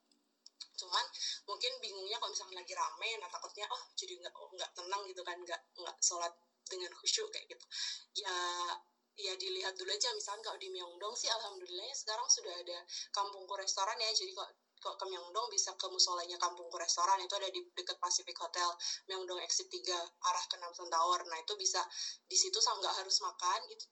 Cuman 0.77 1.05
mungkin 1.49 1.71
bingungnya 1.81 2.19
kalau 2.19 2.31
misalnya 2.35 2.61
lagi 2.61 2.73
rame 2.75 3.09
nah 3.17 3.29
takutnya 3.31 3.65
oh 3.71 3.81
jadi 3.97 4.13
nggak 4.21 4.33
oh, 4.35 4.51
nggak 4.53 4.71
tenang 4.75 5.01
gitu 5.07 5.21
kan 5.23 5.37
nggak 5.39 5.61
nggak 5.79 5.97
sholat 6.03 6.33
dengan 6.67 6.91
khusyuk 6.99 7.31
kayak 7.31 7.47
gitu. 7.47 7.65
Ya 8.21 8.35
ya 9.17 9.33
dilihat 9.33 9.73
dulu 9.73 9.89
aja 9.89 10.13
misalkan 10.13 10.45
kalau 10.45 10.59
di 10.61 10.69
Myeongdong 10.69 11.17
sih 11.17 11.25
alhamdulillah 11.25 11.89
sekarang 11.97 12.29
sudah 12.29 12.53
ada 12.53 12.77
kampungku 13.09 13.57
restoran 13.57 13.97
ya 13.97 14.13
jadi 14.13 14.29
kok 14.29 14.49
kok 14.77 14.95
ke 15.01 15.05
Myeongdong 15.09 15.49
bisa 15.49 15.73
ke 15.73 15.89
musolanya 15.89 16.37
kampungku 16.37 16.77
restoran 16.77 17.17
itu 17.17 17.33
ada 17.33 17.49
di 17.49 17.65
dekat 17.73 17.97
Pacific 17.97 18.37
Hotel 18.37 18.69
Myeongdong 19.09 19.41
Exit 19.41 19.67
3 19.73 19.89
arah 20.21 20.45
ke 20.45 20.55
Namsan 20.61 20.85
Tower. 20.85 21.25
Nah 21.25 21.37
itu 21.41 21.53
bisa 21.57 21.81
di 22.29 22.37
situ 22.37 22.61
sama 22.61 22.85
nggak 22.85 22.95
harus 23.01 23.17
makan 23.25 23.59
itu 23.73 23.85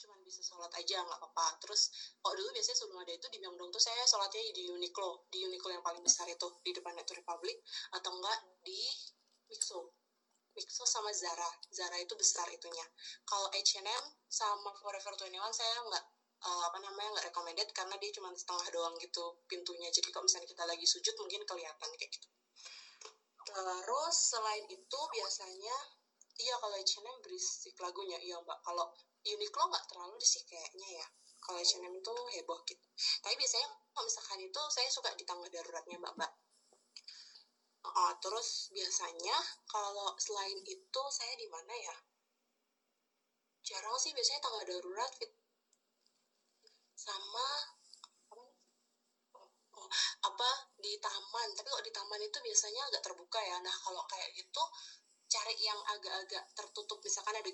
cuman 0.00 0.22
bisa 0.24 0.40
sholat 0.40 0.70
aja 0.78 1.02
nggak 1.02 1.18
apa-apa. 1.18 1.60
Terus 1.66 1.90
kok 2.22 2.32
dulu 2.38 2.48
biasanya 2.54 2.78
sebelum 2.78 2.98
ada 3.02 3.12
itu 3.12 3.26
di 3.26 3.38
Myeongdong 3.42 3.70
tuh 3.74 3.82
saya 3.82 4.06
sholatnya 4.06 4.54
di 4.54 4.70
Uniqlo 4.70 5.26
di 5.28 5.38
Uniqlo 5.44 5.70
yang 5.74 5.84
paling 5.84 6.00
besar 6.00 6.30
itu 6.30 6.46
di 6.62 6.70
depan 6.70 6.94
Nature 6.94 7.20
Republic 7.20 7.58
atau 7.98 8.14
enggak 8.14 8.38
di 8.62 8.80
Mixo 9.50 9.99
Mixo 10.60 10.84
sama 10.84 11.08
Zara. 11.16 11.48
Zara 11.72 11.96
itu 11.96 12.12
besar 12.20 12.44
itunya. 12.52 12.84
Kalau 13.24 13.48
H&M 13.48 14.04
sama 14.28 14.76
Forever 14.76 15.16
21 15.16 15.32
saya 15.56 15.80
nggak 15.88 16.04
uh, 16.44 16.62
apa 16.68 16.78
namanya 16.84 17.16
nggak 17.16 17.26
recommended 17.32 17.68
karena 17.72 17.96
dia 17.96 18.12
cuma 18.12 18.28
setengah 18.36 18.68
doang 18.68 18.92
gitu 19.00 19.40
pintunya. 19.48 19.88
Jadi 19.88 20.12
kalau 20.12 20.28
misalnya 20.28 20.52
kita 20.52 20.68
lagi 20.68 20.84
sujud 20.84 21.16
mungkin 21.16 21.48
kelihatan 21.48 21.88
kayak 21.96 22.12
gitu. 22.12 22.28
Terus 23.48 24.16
selain 24.36 24.68
itu 24.68 25.00
biasanya 25.16 25.76
iya 26.44 26.54
kalau 26.60 26.76
H&M 26.76 27.16
berisik 27.24 27.72
lagunya 27.80 28.20
iya 28.20 28.36
mbak. 28.44 28.60
Kalau 28.60 28.92
Uniqlo 29.24 29.64
nggak 29.64 29.84
terlalu 29.88 30.20
sih 30.20 30.44
kayaknya 30.44 31.00
ya. 31.00 31.06
Kalau 31.40 31.56
H&M 31.56 31.88
itu 31.88 32.14
heboh 32.36 32.60
gitu. 32.68 32.84
Tapi 33.24 33.32
biasanya 33.40 33.68
kalau 33.96 34.04
misalkan 34.04 34.44
itu 34.44 34.60
saya 34.68 34.88
suka 34.92 35.08
di 35.16 35.24
tangga 35.24 35.48
daruratnya 35.48 35.96
mbak 35.96 36.20
mbak 36.20 36.32
Uh, 37.80 38.12
terus 38.20 38.68
biasanya 38.76 39.36
kalau 39.64 40.12
selain 40.20 40.60
itu 40.68 41.02
saya 41.08 41.32
di 41.36 41.48
mana 41.48 41.72
ya? 41.72 41.96
Jarang 43.64 43.96
sih 43.96 44.12
biasanya 44.12 44.40
tangga 44.44 44.62
darurat 44.68 45.12
fit 45.16 45.32
sama 46.92 47.48
oh, 48.36 49.88
apa 50.28 50.50
di 50.76 51.00
taman. 51.00 51.48
Tapi 51.56 51.68
kalau 51.72 51.84
di 51.84 51.92
taman 51.92 52.20
itu 52.20 52.38
biasanya 52.44 52.82
agak 52.92 53.02
terbuka 53.04 53.40
ya. 53.40 53.56
Nah 53.64 53.76
kalau 53.80 54.04
kayak 54.04 54.28
gitu 54.36 54.62
cari 55.30 55.54
yang 55.62 55.80
agak-agak 55.86 56.44
tertutup 56.52 56.98
misalkan 57.00 57.38
ada 57.38 57.50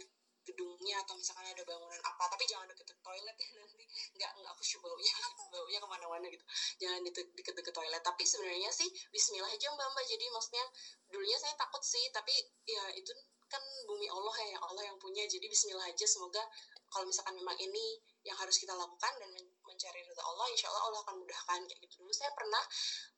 gedungnya 0.47 1.03
atau 1.03 1.19
misalkan 1.19 1.43
ada 1.51 1.63
bangunan 1.67 2.01
apa 2.01 2.25
tapi 2.31 2.47
jangan 2.47 2.71
deket 2.71 2.95
toilet 3.03 3.37
ya 3.37 3.49
nanti. 3.59 3.85
Nggak 4.15 4.31
nggak 4.39 4.55
khusyuk 4.63 4.81
baunya. 4.81 5.15
Baunya 5.53 5.79
ke 5.83 5.89
mana-mana 5.91 6.27
gitu. 6.31 6.45
Jangan 6.79 7.01
deket-deket 7.11 7.75
toilet. 7.75 8.03
Tapi 8.07 8.23
sebenarnya 8.23 8.71
sih 8.71 8.89
Bismillah 9.11 9.51
aja 9.51 9.67
mbak 9.75 9.89
mbak. 9.91 10.05
Jadi 10.07 10.25
maksudnya 10.31 10.65
dulunya 11.11 11.39
saya 11.43 11.55
takut 11.59 11.83
sih 11.83 12.07
tapi 12.15 12.33
ya 12.63 12.95
itu 12.95 13.11
kan 13.47 13.63
bumi 13.87 14.07
Allah 14.11 14.37
ya 14.47 14.59
Allah 14.63 14.83
yang 14.87 14.99
punya. 15.03 15.27
Jadi 15.27 15.51
Bismillah 15.51 15.91
aja 15.91 16.07
semoga 16.07 16.43
kalau 16.87 17.05
misalkan 17.11 17.35
memang 17.35 17.59
ini 17.59 17.99
yang 18.23 18.39
harus 18.39 18.59
kita 18.59 18.75
lakukan 18.75 19.13
dan 19.23 19.31
mencari 19.63 20.03
ridha 20.03 20.23
Allah 20.23 20.47
insya 20.51 20.67
Allah 20.71 20.83
Allah 20.91 21.01
akan 21.07 21.17
mudahkan 21.23 21.61
kayak 21.67 21.81
gitu. 21.87 22.03
Dulu 22.03 22.13
saya 22.15 22.31
pernah 22.35 22.63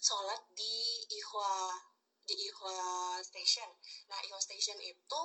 sholat 0.01 0.41
di 0.53 1.05
Ihwa 1.13 1.77
di 2.29 2.35
Ihwa 2.37 2.77
Station. 3.25 3.69
Nah 4.13 4.21
Ihwa 4.29 4.41
Station 4.41 4.77
itu 4.85 5.21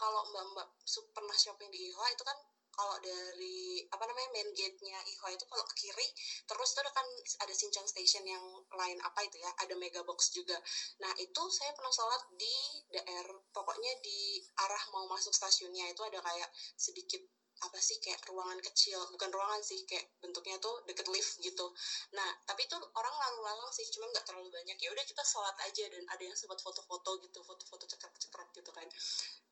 kalau 0.00 0.24
mbak-mbak 0.32 0.68
pernah 1.12 1.36
shopping 1.36 1.68
di 1.68 1.92
IHA 1.92 2.16
itu 2.16 2.24
kan 2.24 2.38
kalau 2.70 2.96
dari 3.04 3.84
apa 3.92 4.08
namanya 4.08 4.30
main 4.32 4.48
gate-nya 4.56 4.96
IHA 4.96 5.36
itu 5.36 5.44
kalau 5.44 5.64
ke 5.68 5.74
kiri 5.84 6.08
terus 6.48 6.72
tuh 6.72 6.80
kan 6.88 7.04
ada 7.44 7.52
Sinchan 7.52 7.84
Station 7.84 8.24
yang 8.24 8.40
lain 8.72 8.96
apa 9.04 9.20
itu 9.28 9.36
ya 9.36 9.52
ada 9.60 9.76
Mega 9.76 10.00
Box 10.00 10.32
juga. 10.32 10.56
Nah 11.04 11.12
itu 11.20 11.42
saya 11.52 11.76
pernah 11.76 11.92
sholat 11.92 12.22
di 12.40 12.56
daerah 12.88 13.36
pokoknya 13.52 13.92
di 14.00 14.40
arah 14.64 14.80
mau 14.96 15.04
masuk 15.12 15.36
stasiunnya 15.36 15.92
itu 15.92 16.00
ada 16.00 16.24
kayak 16.24 16.48
sedikit 16.80 17.20
apa 17.60 17.76
sih 17.76 18.00
kayak 18.00 18.24
ruangan 18.24 18.56
kecil 18.64 18.96
bukan 19.12 19.28
ruangan 19.28 19.60
sih 19.60 19.84
kayak 19.84 20.16
bentuknya 20.24 20.56
tuh 20.64 20.80
deket 20.88 21.04
lift 21.12 21.36
gitu. 21.44 21.68
Nah 22.16 22.28
tapi 22.48 22.64
itu 22.64 22.76
orang 22.96 23.14
lalu 23.28 23.38
lalang 23.44 23.68
sih 23.76 23.84
cuma 23.92 24.08
nggak 24.08 24.24
terlalu 24.24 24.48
banyak. 24.48 24.80
Ya 24.80 24.88
udah 24.88 25.04
kita 25.04 25.20
sholat 25.20 25.52
aja 25.68 25.84
dan 25.92 26.08
ada 26.08 26.22
yang 26.24 26.32
sempat 26.32 26.56
foto-foto 26.64 27.20
gitu 27.20 27.44
foto-foto 27.44 27.84
cekrak-cekrak 27.84 28.48
gitu 28.56 28.72
kan 28.72 28.88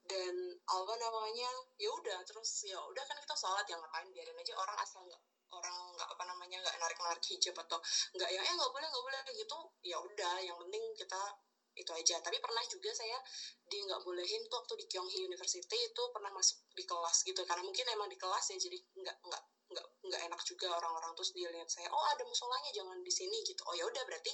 dan 0.09 0.35
apa 0.65 0.95
namanya 0.97 1.49
ya 1.77 1.93
udah 1.93 2.19
terus 2.25 2.65
ya 2.65 2.81
udah 2.81 3.05
kan 3.05 3.17
kita 3.21 3.37
sholat 3.37 3.65
ya 3.69 3.77
ngapain 3.77 4.09
biarin 4.09 4.41
aja. 4.41 4.57
Orang 4.57 4.77
asal 4.81 5.05
nggak 5.05 5.23
orang 5.53 5.77
nggak 5.97 6.09
apa 6.09 6.25
namanya 6.25 6.57
nggak 6.65 6.77
narik 6.81 6.99
narik 6.99 7.25
hijab 7.29 7.57
atau 7.69 7.79
nggak 8.17 8.31
yang 8.33 8.45
eh 8.45 8.55
nggak 8.57 8.73
boleh 8.73 8.89
nggak 8.89 9.05
boleh 9.05 9.21
gitu 9.37 9.59
ya 9.85 9.97
udah. 10.01 10.35
Yang 10.41 10.57
penting 10.65 10.85
kita 10.97 11.23
itu 11.77 11.93
aja. 11.93 12.17
Tapi 12.25 12.37
pernah 12.41 12.65
juga 12.65 12.91
saya 12.97 13.19
di 13.69 13.79
nggak 13.85 14.01
bolehin 14.03 14.43
tuh 14.49 14.57
waktu 14.65 14.75
di 14.81 14.85
Kyonghee 14.89 15.29
University 15.29 15.79
itu 15.93 16.03
pernah 16.11 16.33
masuk 16.33 16.59
di 16.73 16.83
kelas 16.89 17.23
gitu. 17.29 17.41
Karena 17.45 17.63
mungkin 17.63 17.85
emang 17.93 18.09
di 18.09 18.17
kelas 18.17 18.51
ya 18.51 18.57
jadi 18.57 18.79
nggak 19.05 19.17
nggak 19.29 19.43
nggak 19.69 19.87
nggak 20.09 20.23
enak 20.33 20.41
juga 20.49 20.73
orang-orang 20.73 21.13
terus 21.13 21.37
dia 21.37 21.53
lihat 21.53 21.69
saya 21.69 21.85
oh 21.93 22.05
ada 22.09 22.25
musolanya 22.25 22.73
jangan 22.73 22.97
di 23.05 23.13
sini 23.13 23.45
gitu. 23.45 23.61
Oh 23.69 23.77
ya 23.77 23.85
udah 23.85 24.03
berarti 24.09 24.33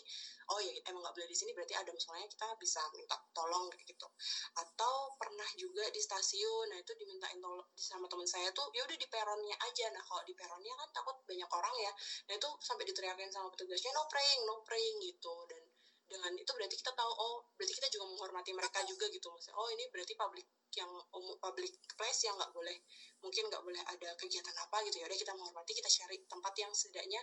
oh 0.55 0.61
ya 0.63 0.71
emang 0.87 1.03
nggak 1.03 1.15
boleh 1.19 1.29
di 1.31 1.35
sini 1.35 1.51
berarti 1.51 1.75
ada 1.75 1.91
musolanya 1.91 2.29
kita 2.31 2.47
bisa 2.63 2.81
minta 2.95 3.19
tolong 3.35 3.67
gitu. 3.83 4.07
Atau 4.55 4.95
pernah 5.19 5.49
juga 5.59 5.83
di 5.91 5.99
stasiun 5.99 6.71
nah 6.71 6.79
itu 6.79 6.93
dimintain 6.95 7.39
tolong 7.43 7.67
sama 7.75 8.07
teman 8.07 8.29
saya 8.31 8.47
tuh 8.55 8.71
ya 8.71 8.87
udah 8.87 8.95
di 8.95 9.09
peronnya 9.11 9.57
aja. 9.59 9.87
Nah 9.91 10.03
kalau 10.07 10.23
di 10.23 10.35
peronnya 10.39 10.73
kan 10.79 10.89
takut 10.95 11.17
banyak 11.27 11.51
orang 11.51 11.75
ya. 11.83 11.93
Nah 12.31 12.35
itu 12.39 12.49
sampai 12.63 12.85
diteriakin 12.87 13.31
sama 13.35 13.51
petugasnya 13.51 13.91
no 13.91 14.07
praying 14.07 14.41
no 14.47 14.63
praying 14.63 14.97
gitu. 15.03 15.35
Dan 15.51 15.64
dengan 16.05 16.33
itu 16.37 16.51
berarti 16.53 16.77
kita 16.77 16.93
tahu 16.93 17.11
oh 17.11 17.49
berarti 17.57 17.75
kita 17.81 17.89
juga 17.89 18.05
menghormati 18.13 18.51
mereka 18.53 18.85
juga 18.85 19.09
gitu 19.09 19.33
oh 19.33 19.69
ini 19.73 19.89
berarti 19.89 20.13
public 20.15 20.47
yang 20.75 20.91
umum 21.15 21.39
public 21.39 21.73
place 21.95 22.27
yang 22.27 22.35
nggak 22.35 22.51
boleh 22.51 22.77
mungkin 23.23 23.49
nggak 23.49 23.63
boleh 23.65 23.81
ada 23.89 24.09
kegiatan 24.21 24.53
apa 24.53 24.77
gitu. 24.85 25.01
Ya 25.01 25.07
udah 25.09 25.19
kita 25.19 25.33
menghormati 25.33 25.73
kita 25.73 25.89
cari 25.89 26.21
tempat 26.29 26.53
yang 26.61 26.73
setidaknya 26.77 27.21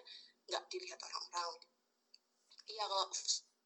nggak 0.49 0.63
dilihat 0.71 0.97
orang-orang. 0.97 1.51
Iya 2.65 2.83
kalau 2.89 3.05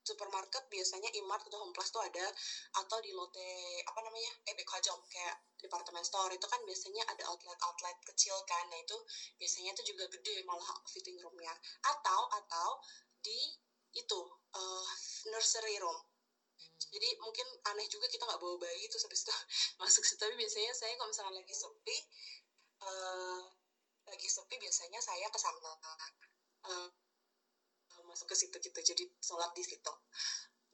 supermarket 0.05 0.69
biasanya 0.69 1.09
imart 1.17 1.41
atau 1.49 1.65
home 1.65 1.73
plus 1.73 1.89
tuh 1.89 2.03
ada 2.03 2.29
atau 2.77 2.97
di 3.01 3.09
lote 3.09 3.81
apa 3.89 3.99
namanya 4.05 4.29
eh 4.45 4.53
bekajong 4.53 5.01
kayak 5.09 5.33
department 5.57 6.05
store 6.05 6.29
itu 6.29 6.45
kan 6.45 6.61
biasanya 6.61 7.01
ada 7.09 7.25
outlet 7.31 7.57
outlet 7.65 7.97
kecil 8.05 8.35
kan. 8.45 8.67
Nah 8.69 8.77
itu 8.77 8.97
biasanya 9.39 9.73
itu 9.73 9.95
juga 9.95 10.05
gede 10.11 10.45
malah 10.45 10.77
fitting 10.85 11.17
roomnya. 11.23 11.55
Atau 11.81 12.21
atau 12.29 12.83
di 13.23 13.57
itu 13.95 14.19
uh, 14.55 14.87
nursery 15.31 15.77
room 15.83 15.99
jadi 16.91 17.09
mungkin 17.19 17.47
aneh 17.71 17.87
juga 17.91 18.07
kita 18.07 18.23
nggak 18.23 18.39
bawa 18.39 18.55
bayi 18.59 18.87
itu 18.87 18.95
habis 18.95 19.27
itu 19.27 19.33
masuk 19.81 20.03
situ 20.07 20.19
tapi 20.19 20.35
biasanya 20.39 20.71
saya 20.71 20.95
kalau 20.95 21.11
misalnya 21.11 21.43
lagi 21.43 21.55
sepi 21.55 21.97
uh, 22.83 23.41
lagi 24.07 24.27
sepi 24.31 24.55
biasanya 24.59 24.99
saya 25.03 25.27
ke 25.27 25.39
sana 25.39 25.71
uh, 26.71 26.89
masuk 28.05 28.31
ke 28.31 28.35
situ 28.37 28.55
gitu 28.61 28.79
jadi 28.79 29.03
sholat 29.19 29.51
di 29.57 29.63
situ 29.65 29.93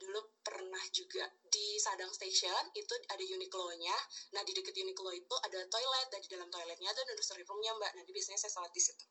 dulu 0.02 0.18
pernah 0.42 0.82
juga 0.90 1.30
di 1.46 1.78
Sadang 1.78 2.10
Station 2.10 2.74
itu 2.74 2.94
ada 3.06 3.22
Uniqlo-nya. 3.22 3.94
Nah 4.34 4.42
di 4.42 4.50
dekat 4.58 4.74
Uniqlo 4.74 5.14
itu 5.14 5.36
ada 5.46 5.62
toilet 5.70 6.08
dan 6.10 6.20
di 6.26 6.30
dalam 6.34 6.50
toiletnya 6.50 6.90
ada 6.90 7.06
nursery 7.06 7.46
room-nya 7.46 7.78
mbak. 7.78 7.94
Nah 7.94 8.04
biasanya 8.10 8.42
saya 8.42 8.50
sholat 8.50 8.74
di 8.74 8.82
situ. 8.82 9.06